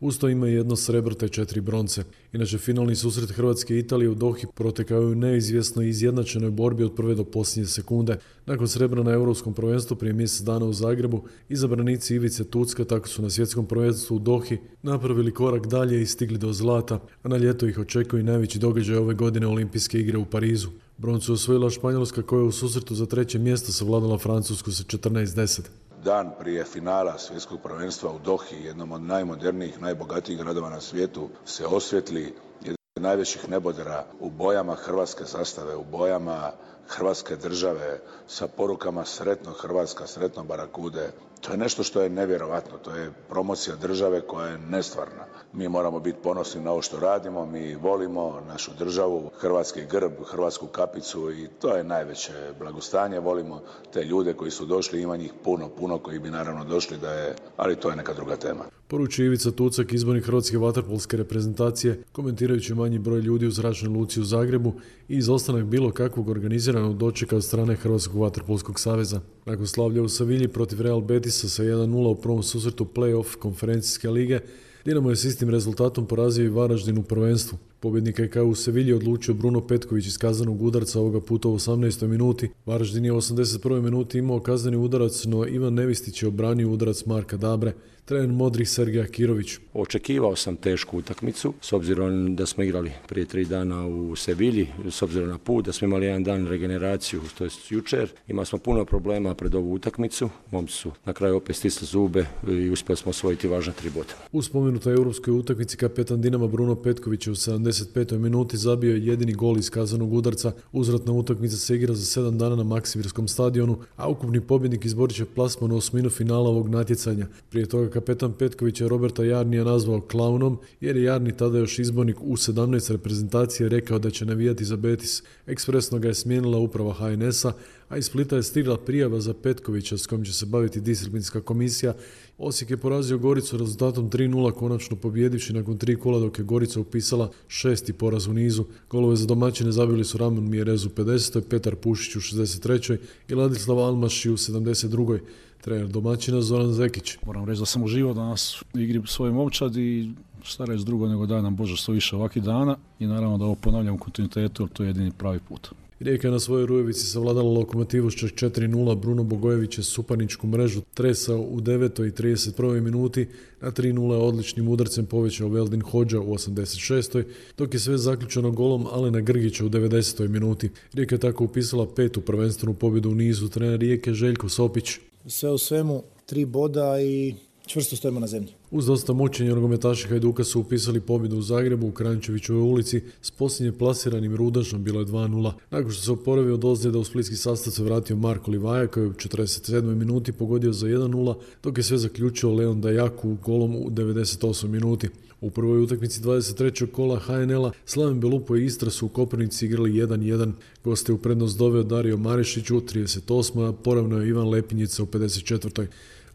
[0.00, 2.04] Usto ima jedno srebro te četiri bronce.
[2.32, 7.14] Inače, finalni susret Hrvatske i Italije u Dohi protekao u neizvjesnoj izjednačenoj borbi od prve
[7.14, 8.18] do posljednje sekunde.
[8.46, 13.22] Nakon srebra na Europskom prvenstvu prije mjesec dana u Zagrebu, izabranici Ivice Tucka tako su
[13.22, 17.66] na svjetskom prvenstvu u Dohi napravili korak dalje i stigli do zlata, a na ljeto
[17.66, 20.68] ih očekuje najveći događaj ove godine Olimpijske igre u Parizu.
[20.98, 25.60] Broncu osvojila Španjolska koja je u susretu za treće mjesto savladala Francusku sa 14-10
[26.08, 31.66] dan prije finala svjetskog prvenstva u Dohi, jednom od najmodernijih, najbogatijih gradova na svijetu, se
[31.66, 36.52] osvjetli jedan od najvećih nebodera u bojama hrvatske zastave, u bojama
[36.88, 41.10] hrvatske države, sa porukama sretno Hrvatska, sretno Barakude.
[41.40, 45.24] To je nešto što je nevjerovatno, to je promocija države koja je nestvarna.
[45.52, 50.66] Mi moramo biti ponosni na ovo što radimo, mi volimo našu državu, hrvatski grb, hrvatsku
[50.66, 53.20] kapicu i to je najveće blagostanje.
[53.20, 57.12] Volimo te ljude koji su došli, ima njih puno, puno koji bi naravno došli da
[57.12, 58.64] je, ali to je neka druga tema.
[58.88, 64.24] Poručuje Ivica Tucak, izbornik Hrvatske vaterpolske reprezentacije, komentirajući manji broj ljudi u zračnoj luci u
[64.24, 64.72] Zagrebu
[65.08, 69.20] i izostanak bilo kakvog organiziranog dočeka od strane Hrvatskog vaterpolskog saveza.
[69.44, 74.40] Nakon slavlja u Savilji protiv Real Betisa sa 1-0 u prvom susretu play-off konferencijske lige,
[74.84, 77.58] Dinamo je s istim rezultatom porazio i Varaždin u prvenstvu.
[77.80, 82.06] Pobjednika je kao u Sevilji odlučio Bruno Petković iz kazanog udarca ovoga puta u 18.
[82.06, 82.50] minuti.
[82.66, 83.80] Varaždin je u 81.
[83.80, 87.74] minuti imao kazani udarac, no Ivan Nevistić je obranio udarac Marka Dabre.
[88.08, 89.58] Trener Modri Sergija Kirović.
[89.74, 95.02] Očekivao sam tešku utakmicu, s obzirom da smo igrali prije tri dana u Sevilji, s
[95.02, 98.10] obzirom na put, da smo imali jedan dan regeneraciju, to je jučer.
[98.28, 100.28] Imali smo puno problema pred ovu utakmicu.
[100.50, 104.14] Momci su na kraju opet stisli zube i uspjeli smo osvojiti važna tri boda.
[104.32, 108.18] U spomenutoj europskoj utakmici kapetan Dinama Bruno Petković je u 75.
[108.18, 110.52] minuti zabio jedini gol iz kazanog udarca.
[110.72, 115.24] Uzratna utakmica se igra za sedam dana na Maksimirskom stadionu, a ukupni pobjednik izborit će
[115.24, 117.26] plasman u osminu finala ovog natjecanja.
[117.50, 122.16] Prije toga kapetan Petković je Roberta Jarnija nazvao klaunom, jer je Jarni tada još izbornik
[122.20, 125.22] u 17 reprezentacije rekao da će navijati za Betis.
[125.46, 127.52] Ekspresno ga je smijenila uprava HNS-a,
[127.88, 131.94] a iz Splita je stigla prijava za Petkovića s kojom će se baviti disciplinska komisija.
[132.38, 137.30] Osijek je porazio Goricu rezultatom 3-0 konačno pobjedivši nakon tri kola dok je Gorica upisala
[137.48, 138.64] šesti poraz u nizu.
[138.90, 141.40] Golove za domaćine zabili su Ramon Mjerez u 50.
[141.50, 142.96] Petar Pušić u 63.
[143.28, 145.18] i Ladislav Almaši u 72.
[145.60, 147.16] Trener domaćina Zoran Zekić.
[147.26, 150.10] Moram reći da sam uživao danas u igri svoje momčad i
[150.42, 153.54] šta reći drugo nego da nam Bože što više ovakvih dana i naravno da ovo
[153.54, 155.68] ponavljam u kontinuitetu jer to je jedini pravi put.
[156.00, 159.00] Rijeka je na svojoj Rujevici savladala lokomotivu s čak 4-0.
[159.00, 162.08] Bruno Bogojević je supaničku mrežu tresao u 9.
[162.08, 162.80] i 31.
[162.80, 163.28] minuti.
[163.60, 167.24] Na 3-0 odličnim udarcem povećao Veldin Hođa u 86.
[167.58, 170.28] dok je sve zaključeno golom Alena Grgića u 90.
[170.28, 170.70] minuti.
[170.92, 173.48] Rijeka je tako upisala petu prvenstvenu pobjedu u nizu.
[173.48, 174.98] Trener Rijeke Željko Sopić.
[175.30, 177.34] Sve u svemu tri boda i
[177.66, 178.52] čvrsto stojimo na zemlji.
[178.70, 183.78] Uz dosta mučenja nogometaši Hajduka su upisali pobjedu u Zagrebu u Krančevićovoj ulici s posljednje
[183.78, 185.52] plasiranim Rudažom bilo je 2-0.
[185.70, 189.08] Nakon što se oporavio od ozljeda u splitski sastav se vratio Marko Livaja koji je
[189.08, 189.82] u 47.
[189.82, 194.68] minuti pogodio za 1-0 dok je sve zaključio Leon Dajaku golom u 98.
[194.68, 195.08] minuti.
[195.40, 196.86] U prvoj utakmici 23.
[196.86, 200.52] kola HNL-a Slaven Belupo i Istra su u Koprivnici igrali 1-1.
[200.84, 203.68] Goste u prednost doveo Dario Marišić u 38.
[203.68, 205.86] a poravno je Ivan Lepinjica u 54.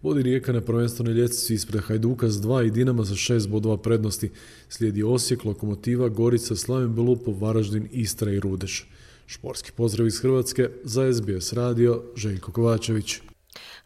[0.01, 4.29] Vodi Rijeka na prvenstvenoj ljestvici ispred Hajduka s dva i Dinama za šest bodova prednosti.
[4.69, 8.89] Slijedi Osijek, Lokomotiva, Gorica, Slaven Belupov, Varaždin, Istra i Rudeš.
[9.25, 13.33] Šporski pozdrav iz Hrvatske za SBS radio Željko Kovačević.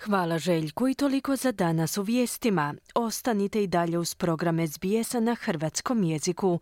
[0.06, 2.74] Hvala Željku i toliko za danas u vijestima.
[2.96, 6.60] Ostanite i dalje uz program SBS-a na hrvatskom jeziku.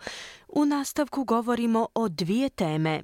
[0.48, 3.04] U nastavku govorimo o dvije teme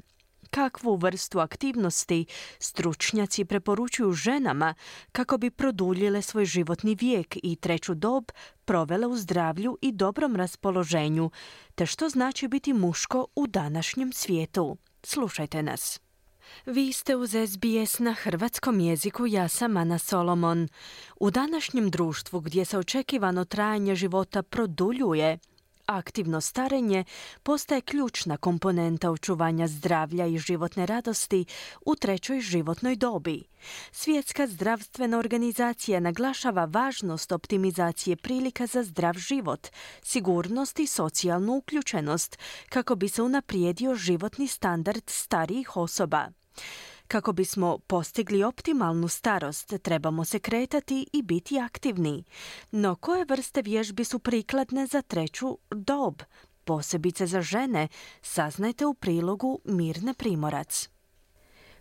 [0.50, 2.26] kakvu vrstu aktivnosti
[2.60, 4.74] stručnjaci preporučuju ženama
[5.12, 8.24] kako bi produljile svoj životni vijek i treću dob
[8.66, 11.32] provele u zdravlju i dobrom raspoloženju,
[11.76, 14.78] te što znači biti muško u današnjem svijetu.
[15.04, 16.00] Slušajte nas.
[16.66, 20.68] Vi ste uz SBS na hrvatskom jeziku, ja sam Ana Solomon.
[21.20, 25.40] U današnjem društvu gdje se očekivano trajanje života produljuje,
[25.86, 27.04] Aktivno starenje
[27.44, 31.46] postaje ključna komponenta očuvanja zdravlja i životne radosti
[31.86, 33.44] u trećoj životnoj dobi.
[33.92, 39.68] Svjetska zdravstvena organizacija naglašava važnost optimizacije prilika za zdrav život,
[40.04, 46.41] sigurnost i socijalnu uključenost kako bi se unaprijedio životni standard starijih osoba.
[47.08, 52.24] Kako bismo postigli optimalnu starost, trebamo se kretati i biti aktivni.
[52.72, 56.22] No koje vrste vježbi su prikladne za treću dob?
[56.64, 57.88] Posebice za žene,
[58.22, 60.90] saznajte u prilogu Mirne Primorac.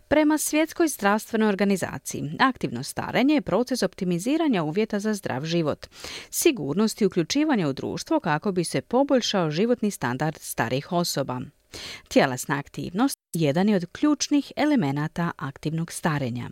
[0.09, 5.87] Prema Svjetskoj zdravstvenoj organizaciji, aktivno starenje je proces optimiziranja uvjeta za zdrav život,
[6.31, 11.40] sigurnost i uključivanje u društvo kako bi se poboljšao životni standard starih osoba.
[12.09, 16.50] Tjelesna aktivnost jedan je od ključnih elemenata aktivnog starenja.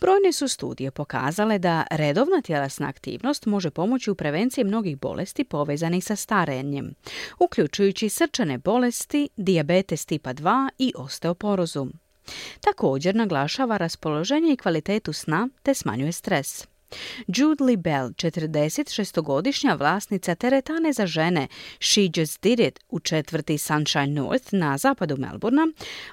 [0.00, 6.04] Brojne su studije pokazale da redovna tjelesna aktivnost može pomoći u prevenciji mnogih bolesti povezanih
[6.04, 6.94] sa starenjem,
[7.38, 11.86] uključujući srčane bolesti, dijabetes tipa 2 i osteoporozu.
[12.60, 16.71] Također naglašava raspoloženje i kvalitetu sna te smanjuje stres.
[17.28, 21.48] Jude Lee Bell, 46-godišnja vlasnica teretane za žene
[21.80, 25.66] She Just Did It u četvrti Sunshine North na zapadu Melburna,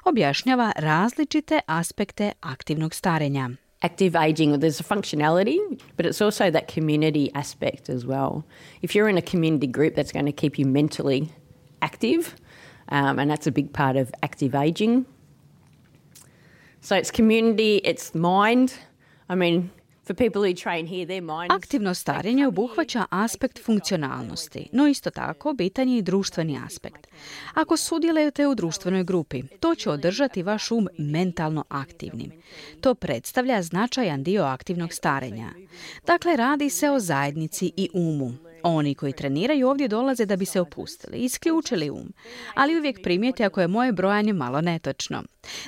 [0.04, 3.50] objašnjava različite aspekte aktivnog starenja.
[3.82, 5.58] active aging, there's a functionality,
[5.96, 8.44] but it's also that community aspect as well.
[8.82, 11.32] If you're in a community group, that's going to keep you mentally
[11.82, 12.36] active,
[12.90, 15.06] um, and that's a big part of active aging.
[16.82, 18.74] So it's community, it's mind.
[19.30, 19.72] I mean,
[21.50, 27.08] Aktivno starenje obuhvaća aspekt funkcionalnosti, no isto tako bitan je i društveni aspekt.
[27.54, 32.32] Ako sudjelujete u društvenoj grupi, to će održati vaš um mentalno aktivnim.
[32.82, 35.50] To predstavlja značajan dio aktivnog starenja.
[36.06, 38.49] Dakle, radi se o zajednici i umu.
[38.64, 42.14] Oni koji treniraju ovdje dolaze da bi se opustili, isključili um,
[42.54, 45.24] ali uvijek primijete ako je moje brojanje malo netočno.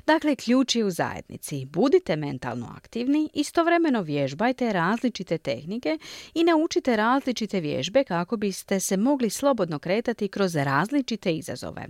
[0.07, 1.65] Dakle, ključ je u zajednici.
[1.65, 5.97] Budite mentalno aktivni, istovremeno vježbajte različite tehnike
[6.33, 11.87] i naučite različite vježbe kako biste se mogli slobodno kretati kroz različite izazove.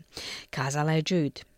[0.50, 1.51] Kazala je Jude.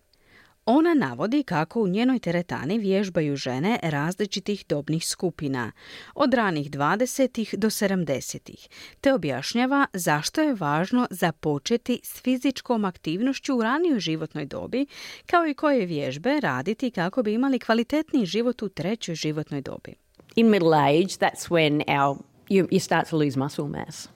[0.65, 5.71] Ona navodi kako u njenoj teretani vježbaju žene različitih dobnih skupina,
[6.15, 7.57] od ranih 20.
[7.57, 8.67] do 70.
[9.01, 14.85] te objašnjava zašto je važno započeti s fizičkom aktivnošću u ranijoj životnoj dobi,
[15.25, 19.93] kao i koje vježbe raditi kako bi imali kvalitetniji život u trećoj životnoj dobi.
[20.35, 22.17] In middle age, that's when our
[22.49, 24.09] you, you start to lose muscle mass.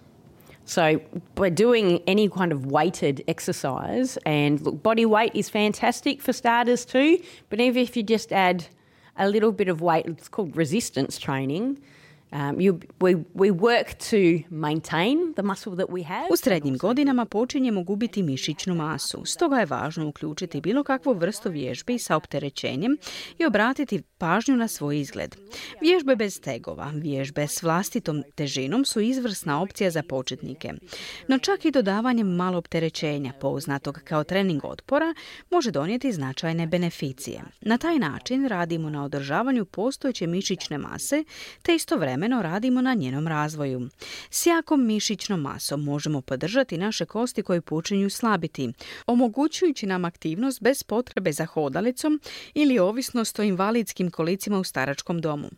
[0.67, 0.99] So
[1.35, 6.83] by doing any kind of weighted exercise, and look, body weight is fantastic for starters
[6.83, 8.65] too, but even if you just add
[9.15, 11.79] a little bit of weight, it's called resistance training,
[12.31, 12.57] Um,
[12.99, 16.27] we, we work to maintain the muscle that we have.
[16.29, 21.99] U srednjim godinama počinjemo gubiti mišićnu masu, stoga je važno uključiti bilo kakvu vrstu vježbi
[21.99, 22.97] sa opterećenjem
[23.37, 25.35] i obratiti pažnju na svoj izgled.
[25.81, 30.73] Vježbe bez tegova, vježbe s vlastitom težinom su izvrsna opcija za početnike.
[31.27, 35.13] No čak i dodavanjem malo opterećenja, poznatog kao trening otpora,
[35.51, 37.41] može donijeti značajne beneficije.
[37.61, 41.23] Na taj način radimo na održavanju postojeće mišićne mase,
[41.61, 43.89] te istovremeno istovremeno radimo na njenom razvoju.
[44.29, 48.73] S jakom mišićnom masom možemo podržati naše kosti koje počinju slabiti,
[49.07, 52.19] omogućujući nam aktivnost bez potrebe za hodalicom
[52.53, 55.49] ili ovisnost o invalidskim kolicima u staračkom domu.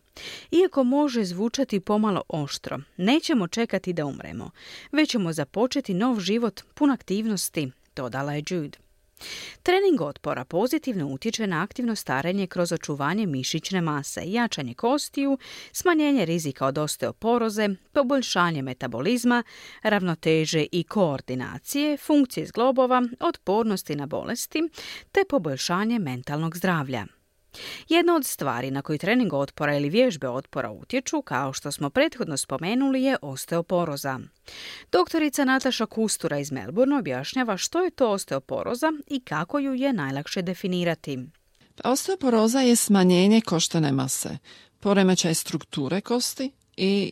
[0.52, 4.52] Iako može zvučati pomalo oštro, nećemo čekati da umremo,
[4.92, 8.89] već ćemo započeti nov život pun aktivnosti, dodala je Jude.
[9.64, 15.38] Trening otpora pozitivno utječe na aktivno starenje kroz očuvanje mišićne mase, jačanje kostiju,
[15.72, 19.44] smanjenje rizika od osteoporoze, poboljšanje metabolizma,
[19.84, 24.70] ravnoteže i koordinacije, funkcije zglobova, otpornosti na bolesti
[25.12, 27.19] te poboljšanje mentalnog zdravlja.
[27.90, 32.38] Jedna od stvari na koji trening otpora ili vježbe otpora utječu, kao što smo prethodno
[32.38, 34.20] spomenuli, je osteoporoza.
[34.92, 40.42] Doktorica Nataša Kustura iz Melbourne objašnjava što je to osteoporoza i kako ju je najlakše
[40.42, 41.20] definirati.
[41.84, 44.38] Osteoporoza je smanjenje koštane mase,
[44.80, 47.12] poremećaj strukture kosti i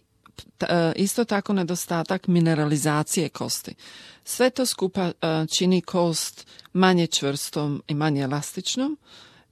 [0.59, 3.75] e, isto tako nedostatak mineralizacije kosti.
[4.23, 5.13] Sve to skupa e,
[5.57, 8.97] čini kost manje čvrstom i manje elastičnom,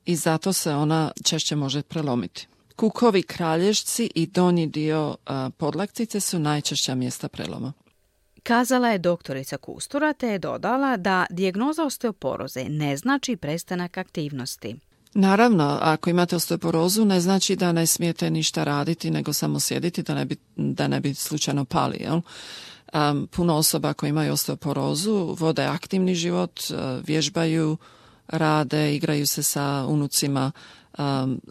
[0.05, 2.47] i zato se ona češće može prelomiti.
[2.75, 5.15] Kukovi kralježci i donji dio
[5.57, 7.73] podlaktice su najčešća mjesta preloma.
[8.43, 14.75] Kazala je doktorica Kustura te je dodala da dijagnoza osteoporoze ne znači prestanak aktivnosti.
[15.13, 20.13] Naravno, ako imate osteoporozu ne znači da ne smijete ništa raditi nego samo sjediti da
[20.15, 21.97] ne bi, da ne bi slučajno pali.
[21.99, 22.21] Jel?
[23.31, 26.59] puno osoba koji imaju osteoporozu vode aktivni život,
[27.07, 27.77] vježbaju,
[28.27, 30.51] rade, igraju se sa unucima,
[30.97, 31.41] um,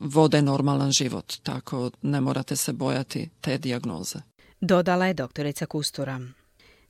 [0.00, 4.18] vode normalan život, tako ne morate se bojati te dijagnoze.
[4.60, 6.20] Dodala je doktorica Kustura.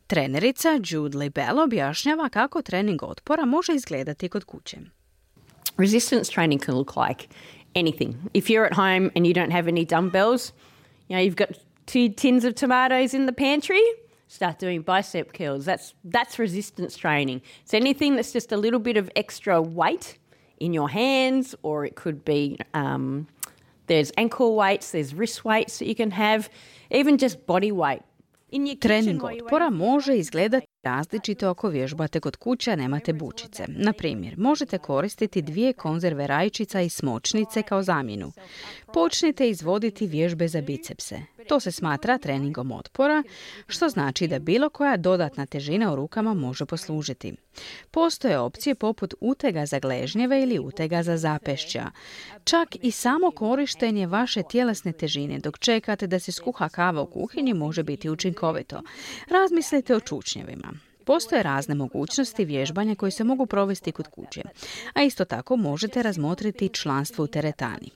[0.07, 4.76] Trenerica Jude Libel objašnjava kako trening otpora može izgledati kod kuće.
[5.76, 7.29] Resistance training can look like
[7.74, 8.14] anything.
[8.35, 10.53] If you're at home and you don't have any dumbbells,
[11.09, 11.48] you know, you've got
[11.87, 13.83] two tins of tomatoes in the pantry,
[14.30, 15.64] start doing bicep curls.
[15.64, 17.42] That's that's resistance training.
[17.64, 20.18] So anything that's just a little bit of extra weight
[20.58, 23.26] in your hands, or it could be um,
[23.86, 26.48] there's ankle weights, there's wrist weights that you can have,
[26.90, 28.02] even just body weight.
[28.80, 33.64] Trening otpora može izgledati različito ako vježbate kod kuća nemate bučice.
[33.68, 38.32] Na primjer, možete koristiti dvije konzerve rajčica i smočnice kao zamjenu.
[38.92, 41.20] Počnite izvoditi vježbe za bicepse.
[41.48, 43.22] To se smatra treningom otpora,
[43.66, 47.35] što znači da bilo koja dodatna težina u rukama može poslužiti.
[47.90, 51.90] Postoje opcije poput utega za gležnjeve ili utega za zapešća.
[52.44, 57.55] Čak i samo korištenje vaše tjelesne težine dok čekate da se skuha kava u kuhinji
[57.55, 58.83] može biti učinkovito.
[59.29, 60.89] Razmislite o čučnjevima.
[61.11, 64.42] Postoje razne mogućnosti vježbanja koje se mogu provesti kod kuće,
[64.94, 67.90] a isto tako možete razmotriti članstvo u teretani.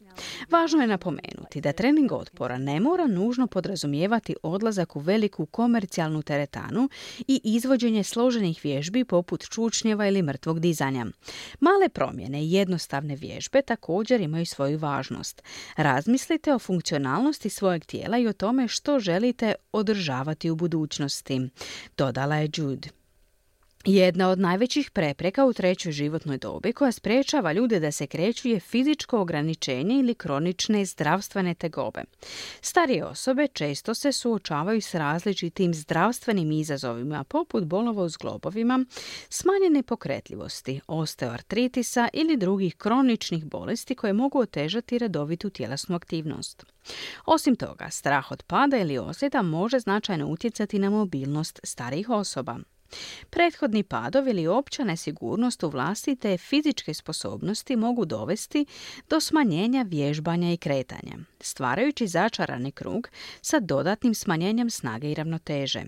[0.50, 6.88] Važno je napomenuti da trening otpora ne mora nužno podrazumijevati odlazak u veliku komercijalnu teretanu
[7.28, 11.06] i izvođenje složenih vježbi poput čučnjeva ili mrtvog dizanja.
[11.60, 15.42] Male promjene i jednostavne vježbe također imaju svoju važnost.
[15.76, 21.48] Razmislite o funkcionalnosti svojeg tijela i o tome što želite održavati u budućnosti,
[21.96, 23.03] dodala je Jude.
[23.86, 28.60] Jedna od najvećih prepreka u trećoj životnoj dobi koja sprečava ljude da se kreću je
[28.60, 32.04] fizičko ograničenje ili kronične zdravstvene tegobe.
[32.60, 38.84] Starije osobe često se suočavaju s različitim zdravstvenim izazovima poput bolova u zglobovima,
[39.28, 46.64] smanjene pokretljivosti, osteoartritisa ili drugih kroničnih bolesti koje mogu otežati redovitu tjelesnu aktivnost.
[47.26, 52.58] Osim toga, strah od pada ili osjeta može značajno utjecati na mobilnost starijih osoba.
[53.30, 58.66] Prethodni padovi ili opća nesigurnost u vlastite fizičke sposobnosti mogu dovesti
[59.10, 63.08] do smanjenja vježbanja i kretanja, stvarajući začarani krug
[63.40, 65.84] sa dodatnim smanjenjem snage i ravnoteže.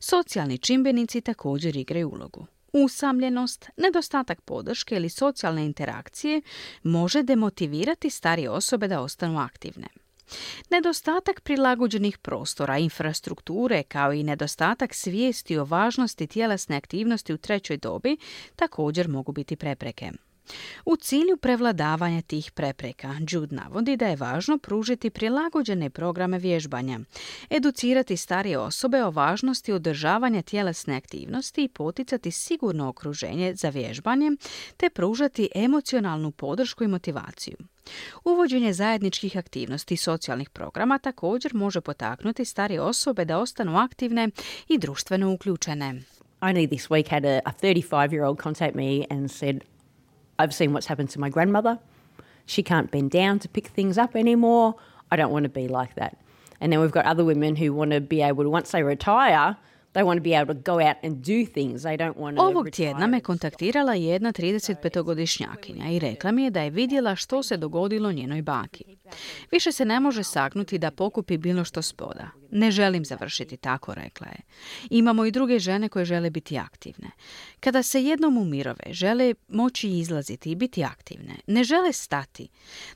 [0.00, 2.46] Socijalni čimbenici također igraju ulogu.
[2.72, 6.42] Usamljenost, nedostatak podrške ili socijalne interakcije
[6.82, 9.88] može demotivirati starije osobe da ostanu aktivne.
[10.70, 18.16] Nedostatak prilagođenih prostora, infrastrukture kao i nedostatak svijesti o važnosti tjelesne aktivnosti u trećoj dobi
[18.56, 20.12] također mogu biti prepreke.
[20.84, 27.00] U cilju prevladavanja tih prepreka, Jude navodi da je važno pružiti prilagođene programe vježbanja,
[27.50, 34.30] educirati starije osobe o važnosti održavanja tjelesne aktivnosti i poticati sigurno okruženje za vježbanje,
[34.76, 37.56] te pružati emocionalnu podršku i motivaciju.
[38.24, 44.28] Uvođenje zajedničkih aktivnosti i socijalnih programa također može potaknuti starije osobe da ostanu aktivne
[44.68, 46.02] i društveno uključene.
[46.40, 49.60] Only this week had a, a 35-year-old contact me and said,
[50.38, 51.78] I've seen what's happened to my grandmother.
[52.46, 54.74] She can't bend down to pick things up anymore.
[55.10, 56.16] I don't want to be like that.
[56.60, 59.56] And then we've got other women who want to be able to, once they retire,
[59.92, 61.82] they want to be able to go out and do things.
[61.82, 66.62] They don't want to Ovog tjedna me kontaktirala jedna 35-godišnjakinja i rekla mi je da
[66.62, 68.84] je vidjela što se dogodilo njenoj baki.
[69.50, 72.28] Više se ne može sagnuti da pokupi bilo što spoda.
[72.50, 74.38] Ne želim završiti tako, rekla je.
[74.90, 77.10] Imamo i druge žene koje žele biti aktivne.
[77.60, 81.34] Kada se jednom umirove, žele moći izlaziti i biti aktivne.
[81.46, 82.48] Ne žele stati.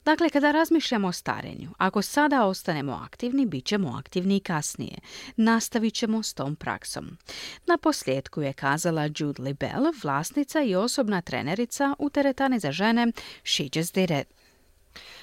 [0.05, 4.99] Dakle, kada razmišljamo o starenju, ako sada ostanemo aktivni, bit ćemo aktivni i kasnije.
[5.37, 7.19] Nastavit ćemo s tom praksom.
[7.67, 13.13] Na posljedku je kazala Jude Libel, vlasnica i osobna trenerica u teretani za žene
[13.45, 14.40] She Just Did It.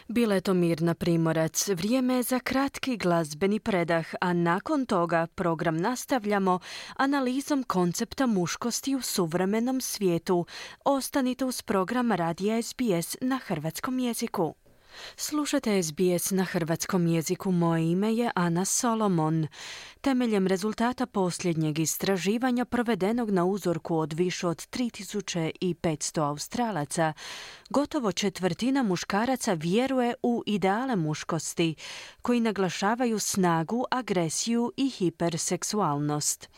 [0.09, 1.67] Bila je to Mirna Primorac.
[1.67, 6.59] Vrijeme je za kratki glazbeni predah, a nakon toga program nastavljamo
[6.95, 10.45] analizom koncepta muškosti u suvremenom svijetu.
[10.85, 14.55] Ostanite uz program Radija SBS na hrvatskom jeziku.
[15.15, 17.51] Slušate SBS na hrvatskom jeziku.
[17.51, 19.47] Moje ime je Ana Solomon.
[20.01, 27.13] Temeljem rezultata posljednjeg istraživanja provedenog na uzorku od više od 3500 Australaca,
[27.69, 31.75] gotovo četvrtina muškaraca vjeruje u ideale muškosti,
[32.21, 36.49] koji naglašavaju snagu, agresiju i hiperseksualnost.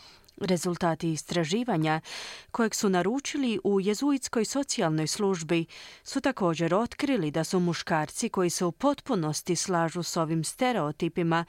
[0.42, 2.02] Rezultati istraživanja,
[2.52, 5.66] kojeg su naručili u jezuitskoj socijalnoj službi,
[6.04, 11.46] su također otkrili da su muškarci koji se u potpunosti slažu s ovim stereotipima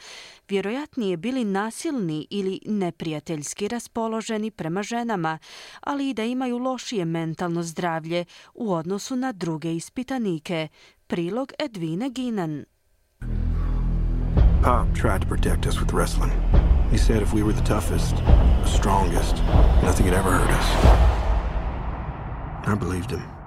[0.49, 5.39] vjerojatnije bili nasilni ili neprijateljski raspoloženi prema ženama,
[5.81, 8.25] ali i da imaju lošije mentalno zdravlje
[8.55, 10.69] u odnosu na druge ispitanike.
[11.07, 12.65] Prilog Edvine Ginan.
[14.63, 16.50] Pop tried to protect us with wrestling.
[16.91, 19.37] He said if we were the toughest, the strongest,
[19.83, 21.07] nothing had ever hurt us.
[22.67, 23.40] I believed him.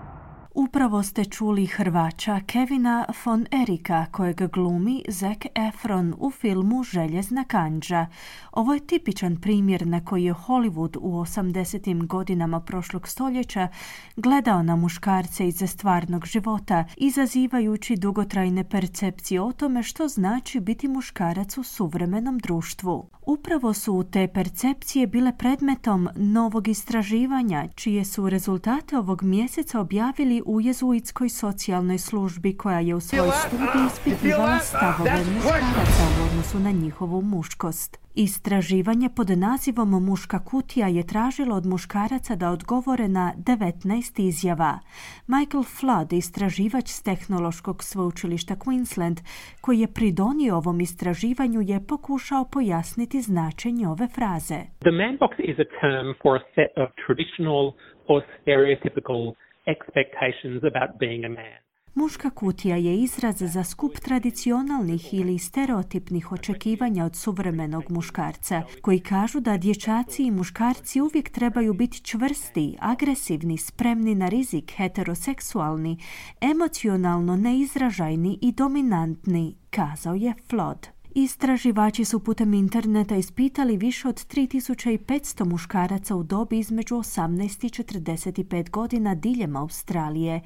[0.56, 8.08] Upravo ste čuli Hrvača Kevina von Erika kojeg glumi Zac Efron u filmu Željezna kanđa.
[8.52, 12.08] Ovo je tipičan primjer na koji je Hollywood u 80.
[12.08, 13.68] godinama prošlog stoljeća
[14.16, 21.58] gledao na muškarce iz stvarnog života, izazivajući dugotrajne percepcije o tome što znači biti muškarac
[21.58, 23.10] u suvremenom društvu.
[23.26, 30.62] Upravo su te percepcije bile predmetom novog istraživanja, čije su rezultate ovog mjeseca objavili u
[30.62, 37.22] jezuitskoj socijalnoj službi koja je u svojoj studiji ispitivala stavove muškaraca u odnosu na njihovu
[37.22, 38.04] muškost.
[38.16, 44.80] Istraživanje pod nazivom Muška kutija je tražilo od muškaraca da odgovore na 19 izjava.
[45.28, 49.18] Michael Flood, istraživač s tehnološkog sveučilišta Queensland,
[49.62, 54.60] koji je pridonio ovom istraživanju, je pokušao pojasniti značenje ove fraze.
[54.80, 57.66] The man box is a term for a set of traditional
[58.08, 59.34] or stereotypical
[59.66, 61.64] expectations about being a man.
[61.96, 69.40] Muška kutija je izraz za skup tradicionalnih ili stereotipnih očekivanja od suvremenog muškarca, koji kažu
[69.40, 75.98] da dječaci i muškarci uvijek trebaju biti čvrsti, agresivni, spremni na rizik, heteroseksualni,
[76.42, 80.93] emocionalno neizražajni i dominantni, kazao je Flod.
[81.16, 88.70] Istraživači su putem interneta ispitali više od 3500 muškaraca u dobi između 18 i 45
[88.70, 90.42] godina diljem Australije,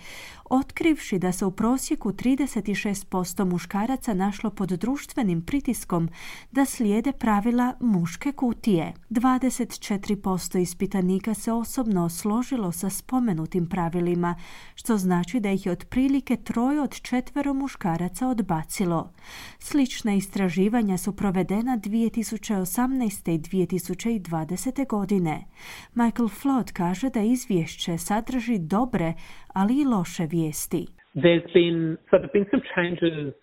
[0.49, 6.09] otkrivši da se u prosjeku 36% muškaraca našlo pod društvenim pritiskom
[6.51, 8.93] da slijede pravila muške kutije.
[9.09, 14.35] 24% ispitanika se osobno složilo sa spomenutim pravilima,
[14.75, 19.11] što znači da ih je otprilike troje od četvero muškaraca odbacilo.
[19.59, 23.31] Slična istraživanja su provedena 2018.
[23.31, 24.87] i 2020.
[24.87, 25.45] godine.
[25.93, 29.13] Michael Flood kaže da izvješće sadrži dobre,
[29.59, 30.85] ali i loše vijesti.
[31.23, 33.33] There's been so there've been some changes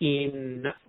[0.00, 0.32] in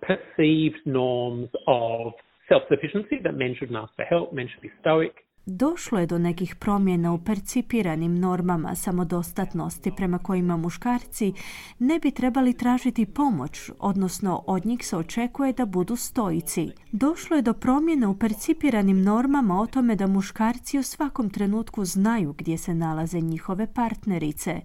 [0.08, 2.12] perceived norms of
[2.50, 5.14] self-sufficiency that men shouldn't ask for help, men should be stoic,
[5.50, 11.32] Došlo je do nekih promjena u percipiranim normama samodostatnosti prema kojima muškarci
[11.78, 16.70] ne bi trebali tražiti pomoć, odnosno od njih se očekuje da budu stojici.
[16.92, 22.34] Došlo je do promjena u percipiranim normama o tome da muškarci u svakom trenutku znaju
[22.38, 24.60] gdje se nalaze njihove partnerice.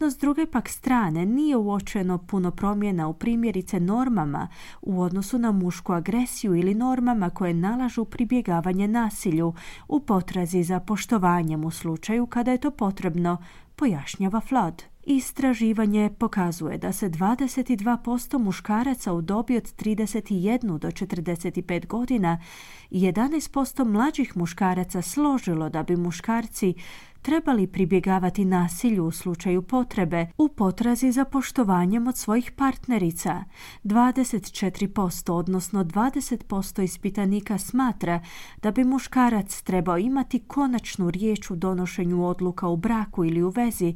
[0.00, 4.48] No s druge pak strane nije uočeno puno promjena u primjerice normama
[4.82, 9.54] u odnosu na mušku agresiju ili normama koje nalažu pribjegavanje nasilju
[9.88, 13.36] u potrazi za poštovanjem u slučaju kada je to potrebno,
[13.76, 14.82] pojašnjava Flood.
[15.02, 22.40] Istraživanje pokazuje da se 22% muškaraca u dobi od 31 do 45 godina
[22.90, 26.74] i 11% mlađih muškaraca složilo da bi muškarci
[27.24, 33.44] trebali pribjegavati nasilju u slučaju potrebe u potrazi za poštovanjem od svojih partnerica.
[33.84, 38.20] 24% odnosno 20% ispitanika smatra
[38.62, 43.94] da bi muškarac trebao imati konačnu riječ u donošenju odluka u braku ili u vezi,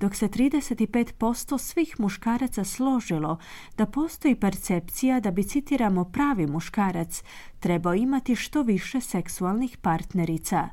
[0.00, 3.38] dok se 35% svih muškaraca složilo
[3.76, 7.22] da postoji percepcija da bi, citiramo, pravi muškarac
[7.62, 10.68] trebao imati što više seksualnih partnerica.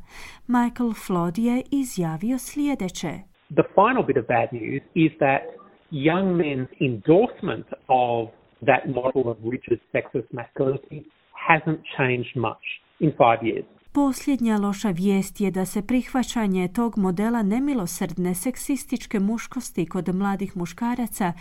[0.48, 3.14] Michael Flood je izjavio sljedeće.
[3.56, 5.42] The final bit of bad news is that
[5.92, 8.30] young men's endorsement of
[8.70, 11.00] that model of rigid sexist masculinity
[11.50, 12.66] hasn't changed much
[13.00, 13.76] in five years.
[13.98, 21.34] Posljednja loša vijest je da se prihvaćanje tog modela nemilosrdne seksističke muškosti kod mladih muškaraca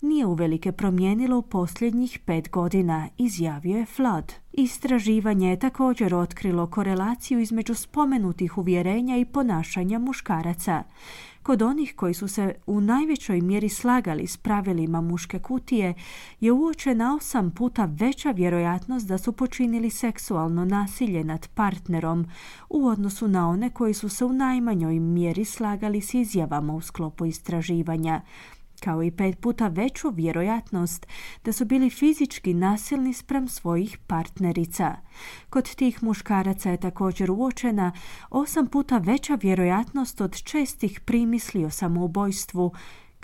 [0.00, 4.32] nije uvelike promijenilo u posljednjih pet godina, izjavio je Flood.
[4.52, 10.82] Istraživanje je također otkrilo korelaciju između spomenutih uvjerenja i ponašanja muškaraca.
[11.44, 15.94] Kod onih koji su se u najvećoj mjeri slagali s pravilima muške kutije
[16.40, 22.26] je uočena osam puta veća vjerojatnost da su počinili seksualno nasilje nad partnerom
[22.68, 27.26] u odnosu na one koji su se u najmanjoj mjeri slagali s izjavama u sklopu
[27.26, 28.20] istraživanja
[28.84, 31.06] kao i pet puta veću vjerojatnost
[31.44, 34.96] da su bili fizički nasilni sprem svojih partnerica.
[35.50, 37.92] Kod tih muškaraca je također uočena
[38.30, 42.72] osam puta veća vjerojatnost od čestih primisli o samoubojstvu,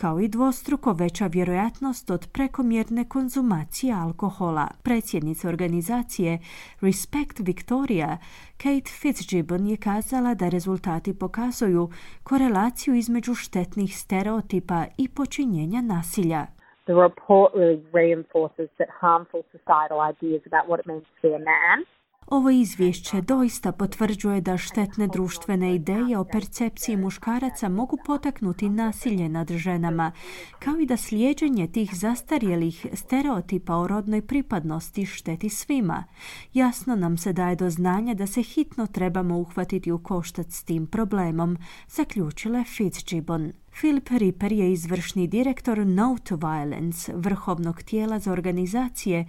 [0.01, 4.66] kao i dvostruko veća vjerojatnost od prekomjerne konzumacije alkohola.
[4.82, 6.38] Predsjednica organizacije
[6.80, 8.18] Respect Victoria,
[8.57, 11.88] Kate Fitzgibbon, je kazala da rezultati pokazuju
[12.22, 16.42] korelaciju između štetnih stereotipa i počinjenja nasilja.
[16.84, 21.42] The report really reinforces that harmful societal ideas about what it means to be a
[21.53, 21.78] man
[22.26, 29.52] ovo izvješće doista potvrđuje da štetne društvene ideje o percepciji muškaraca mogu potaknuti nasilje nad
[29.52, 30.12] ženama,
[30.58, 36.04] kao i da slijeđenje tih zastarjelih stereotipa o rodnoj pripadnosti šteti svima.
[36.52, 40.86] Jasno nam se daje do znanja da se hitno trebamo uhvatiti u koštac s tim
[40.86, 41.56] problemom,
[41.88, 43.52] zaključila je Fitzgibbon.
[43.78, 49.24] Philip Ripper je izvršni direktor No to Violence, vrhovnog tijela za organizacije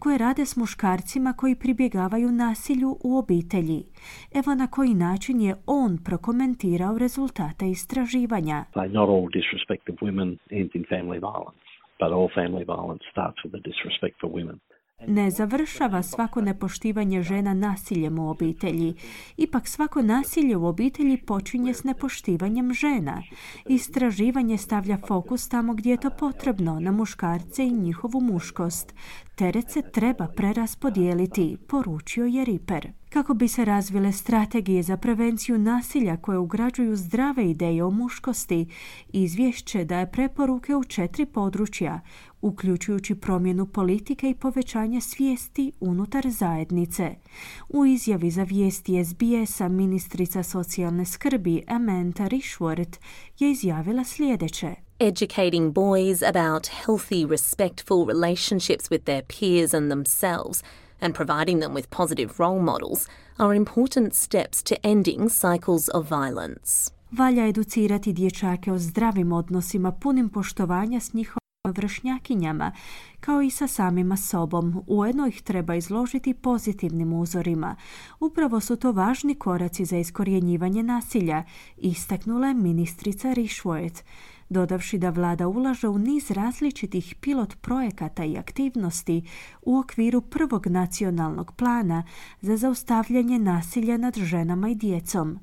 [0.00, 3.84] koje rade s muškarcima koji pribjegavaju nasilju u obitelji.
[4.34, 8.64] Evo na koji način je on prokomentirao rezultate istraživanja.
[8.76, 11.66] Not all disrespect of women ends in family violence,
[12.00, 14.58] but all family violence starts with the disrespect for women.
[15.06, 18.94] Ne završava svako nepoštivanje žena nasiljem u obitelji.
[19.36, 23.22] Ipak svako nasilje u obitelji počinje s nepoštivanjem žena.
[23.68, 28.94] Istraživanje stavlja fokus tamo gdje je to potrebno, na muškarce i njihovu muškost.
[29.40, 32.92] Teret se treba preraspodijeliti, poručio je Riper.
[33.08, 38.66] Kako bi se razvile strategije za prevenciju nasilja koje ugrađuju zdrave ideje o muškosti,
[39.12, 42.00] izvješće daje preporuke u četiri područja,
[42.40, 47.14] uključujući promjenu politike i povećanje svijesti unutar zajednice.
[47.68, 52.98] U izjavi za vijesti SBS-a ministrica socijalne skrbi Amanda Rishworth
[53.38, 54.89] je izjavila sljedeće.
[55.02, 60.62] Educating boys about healthy, respectful relationships with their peers and themselves
[61.00, 66.90] and providing them with positive role models are important steps to ending cycles of violence.
[67.12, 72.72] Valja educirati dječake o zdravim odnosima punim poštovanja s njihovim vršnjakinjama,
[73.20, 74.84] kao i sa samima sobom.
[74.86, 77.76] Ujedno ih treba izložiti pozitivnim uzorima.
[78.20, 81.44] Upravo su to važni koraci za iskorjenjivanje nasilja,
[81.76, 84.02] istaknula je ministrica Rishworth
[84.50, 89.22] dodavši da vlada ulaže u niz različitih pilot projekata i aktivnosti
[89.62, 92.04] u okviru prvog nacionalnog plana
[92.40, 95.38] za zaustavljanje nasilja nad ženama i djecom.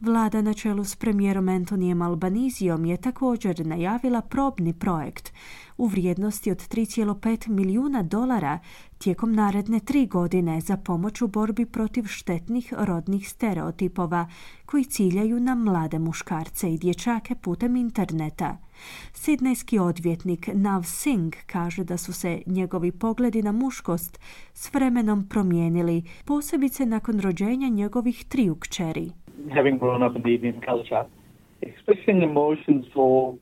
[0.00, 5.32] Vlada na čelu s premijerom Antonijem Albanizijom je također najavila probni projekt
[5.78, 8.58] u vrijednosti od 3,5 milijuna dolara
[8.98, 14.28] tijekom naredne tri godine za pomoć u borbi protiv štetnih rodnih stereotipova
[14.66, 18.58] koji ciljaju na mlade muškarce i dječake putem interneta.
[19.12, 24.18] Sidnejski odvjetnik Nav Singh kaže da su se njegovi pogledi na muškost
[24.54, 29.12] s vremenom promijenili, posebice nakon rođenja njegovih triju kćeri.
[29.54, 31.04] Having grown up in the Indian culture,
[31.60, 33.34] expressing emotions for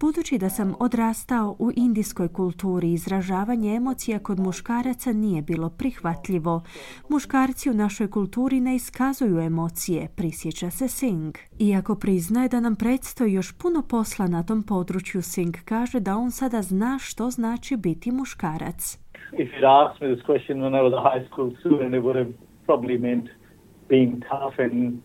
[0.00, 6.62] Budući da sam odrastao u indijskoj kulturi, izražavanje emocija kod muškaraca nije bilo prihvatljivo.
[7.10, 11.38] Muškarci u našoj kulturi ne iskazuju emocije, prisjeća se Singh.
[11.58, 16.30] Iako priznaje da nam predstoji još puno posla na tom području, Singh kaže da on
[16.30, 18.98] sada zna što znači biti muškarac.
[19.32, 22.18] If you'd asked me this question when I was a high school student, it would
[22.22, 22.32] have
[22.66, 23.26] probably meant
[23.88, 24.98] being tough and,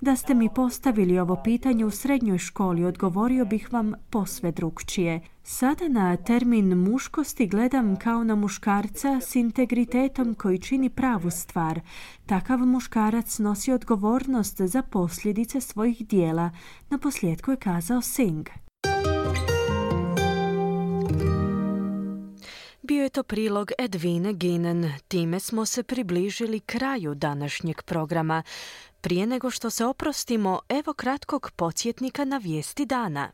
[0.00, 5.20] Da ste mi postavili ovo pitanje u srednjoj školi, odgovorio bih vam posve drugčije.
[5.42, 11.80] Sada na termin muškosti gledam kao na muškarca s integritetom koji čini pravu stvar.
[12.26, 16.50] Takav muškarac nosi odgovornost za posljedice svojih dijela,
[16.90, 18.50] na posljedku je kazao Singh.
[22.86, 24.92] Bio je to prilog Edvine Ginen.
[25.08, 28.42] Time smo se približili kraju današnjeg programa.
[29.00, 33.32] Prije nego što se oprostimo, evo kratkog podsjetnika na vijesti dana.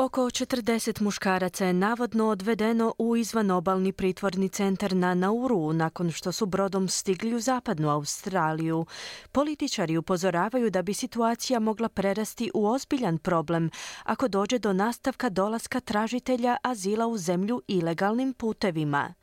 [0.00, 6.46] Oko 40 muškaraca je navodno odvedeno u izvanobalni pritvorni centar na Nauru nakon što su
[6.46, 8.86] brodom stigli u zapadnu Australiju.
[9.32, 13.70] Političari upozoravaju da bi situacija mogla prerasti u ozbiljan problem
[14.04, 19.14] ako dođe do nastavka dolaska tražitelja azila u zemlju ilegalnim putevima.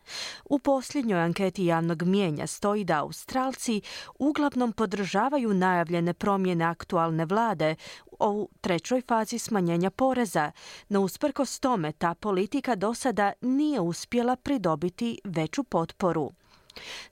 [0.45, 3.81] U posljednjoj anketi javnog mijenja stoji da Australci
[4.19, 7.75] uglavnom podržavaju najavljene promjene aktualne vlade
[8.19, 10.51] u trećoj fazi smanjenja poreza,
[10.89, 16.31] no usprkos tome ta politika do sada nije uspjela pridobiti veću potporu.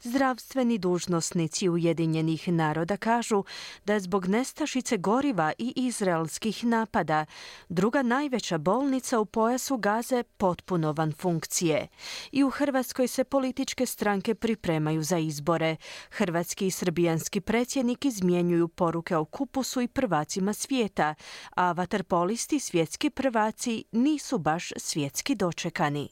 [0.01, 3.43] Zdravstveni dužnosnici Ujedinjenih naroda kažu
[3.86, 7.26] da je zbog nestašice goriva i izraelskih napada
[7.70, 11.88] druga najveća bolnica u pojasu Gaze potpuno van funkcije.
[12.32, 15.76] I u Hrvatskoj se političke stranke pripremaju za izbore.
[16.09, 21.16] Hrvatski i srbijanski predsjednik izmjenjuju poruke o kupusu i prvacima svijeta,
[21.55, 26.09] a vaterpolisti svjetski prvaci nisu baš svjetski dočekani.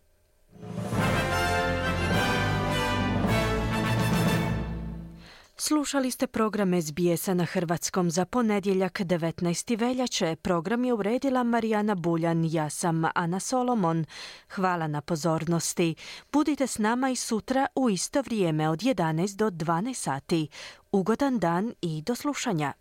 [5.57, 9.79] Slušali ste program SBS-a na Hrvatskom za ponedjeljak 19.
[9.79, 10.35] veljače.
[10.35, 14.05] Program je uredila Marijana Buljan, ja sam Ana Solomon.
[14.49, 15.95] Hvala na pozornosti.
[16.31, 20.47] Budite s nama i sutra u isto vrijeme od 11 do 12 sati.
[20.91, 22.73] Ugodan dan i do slušanja.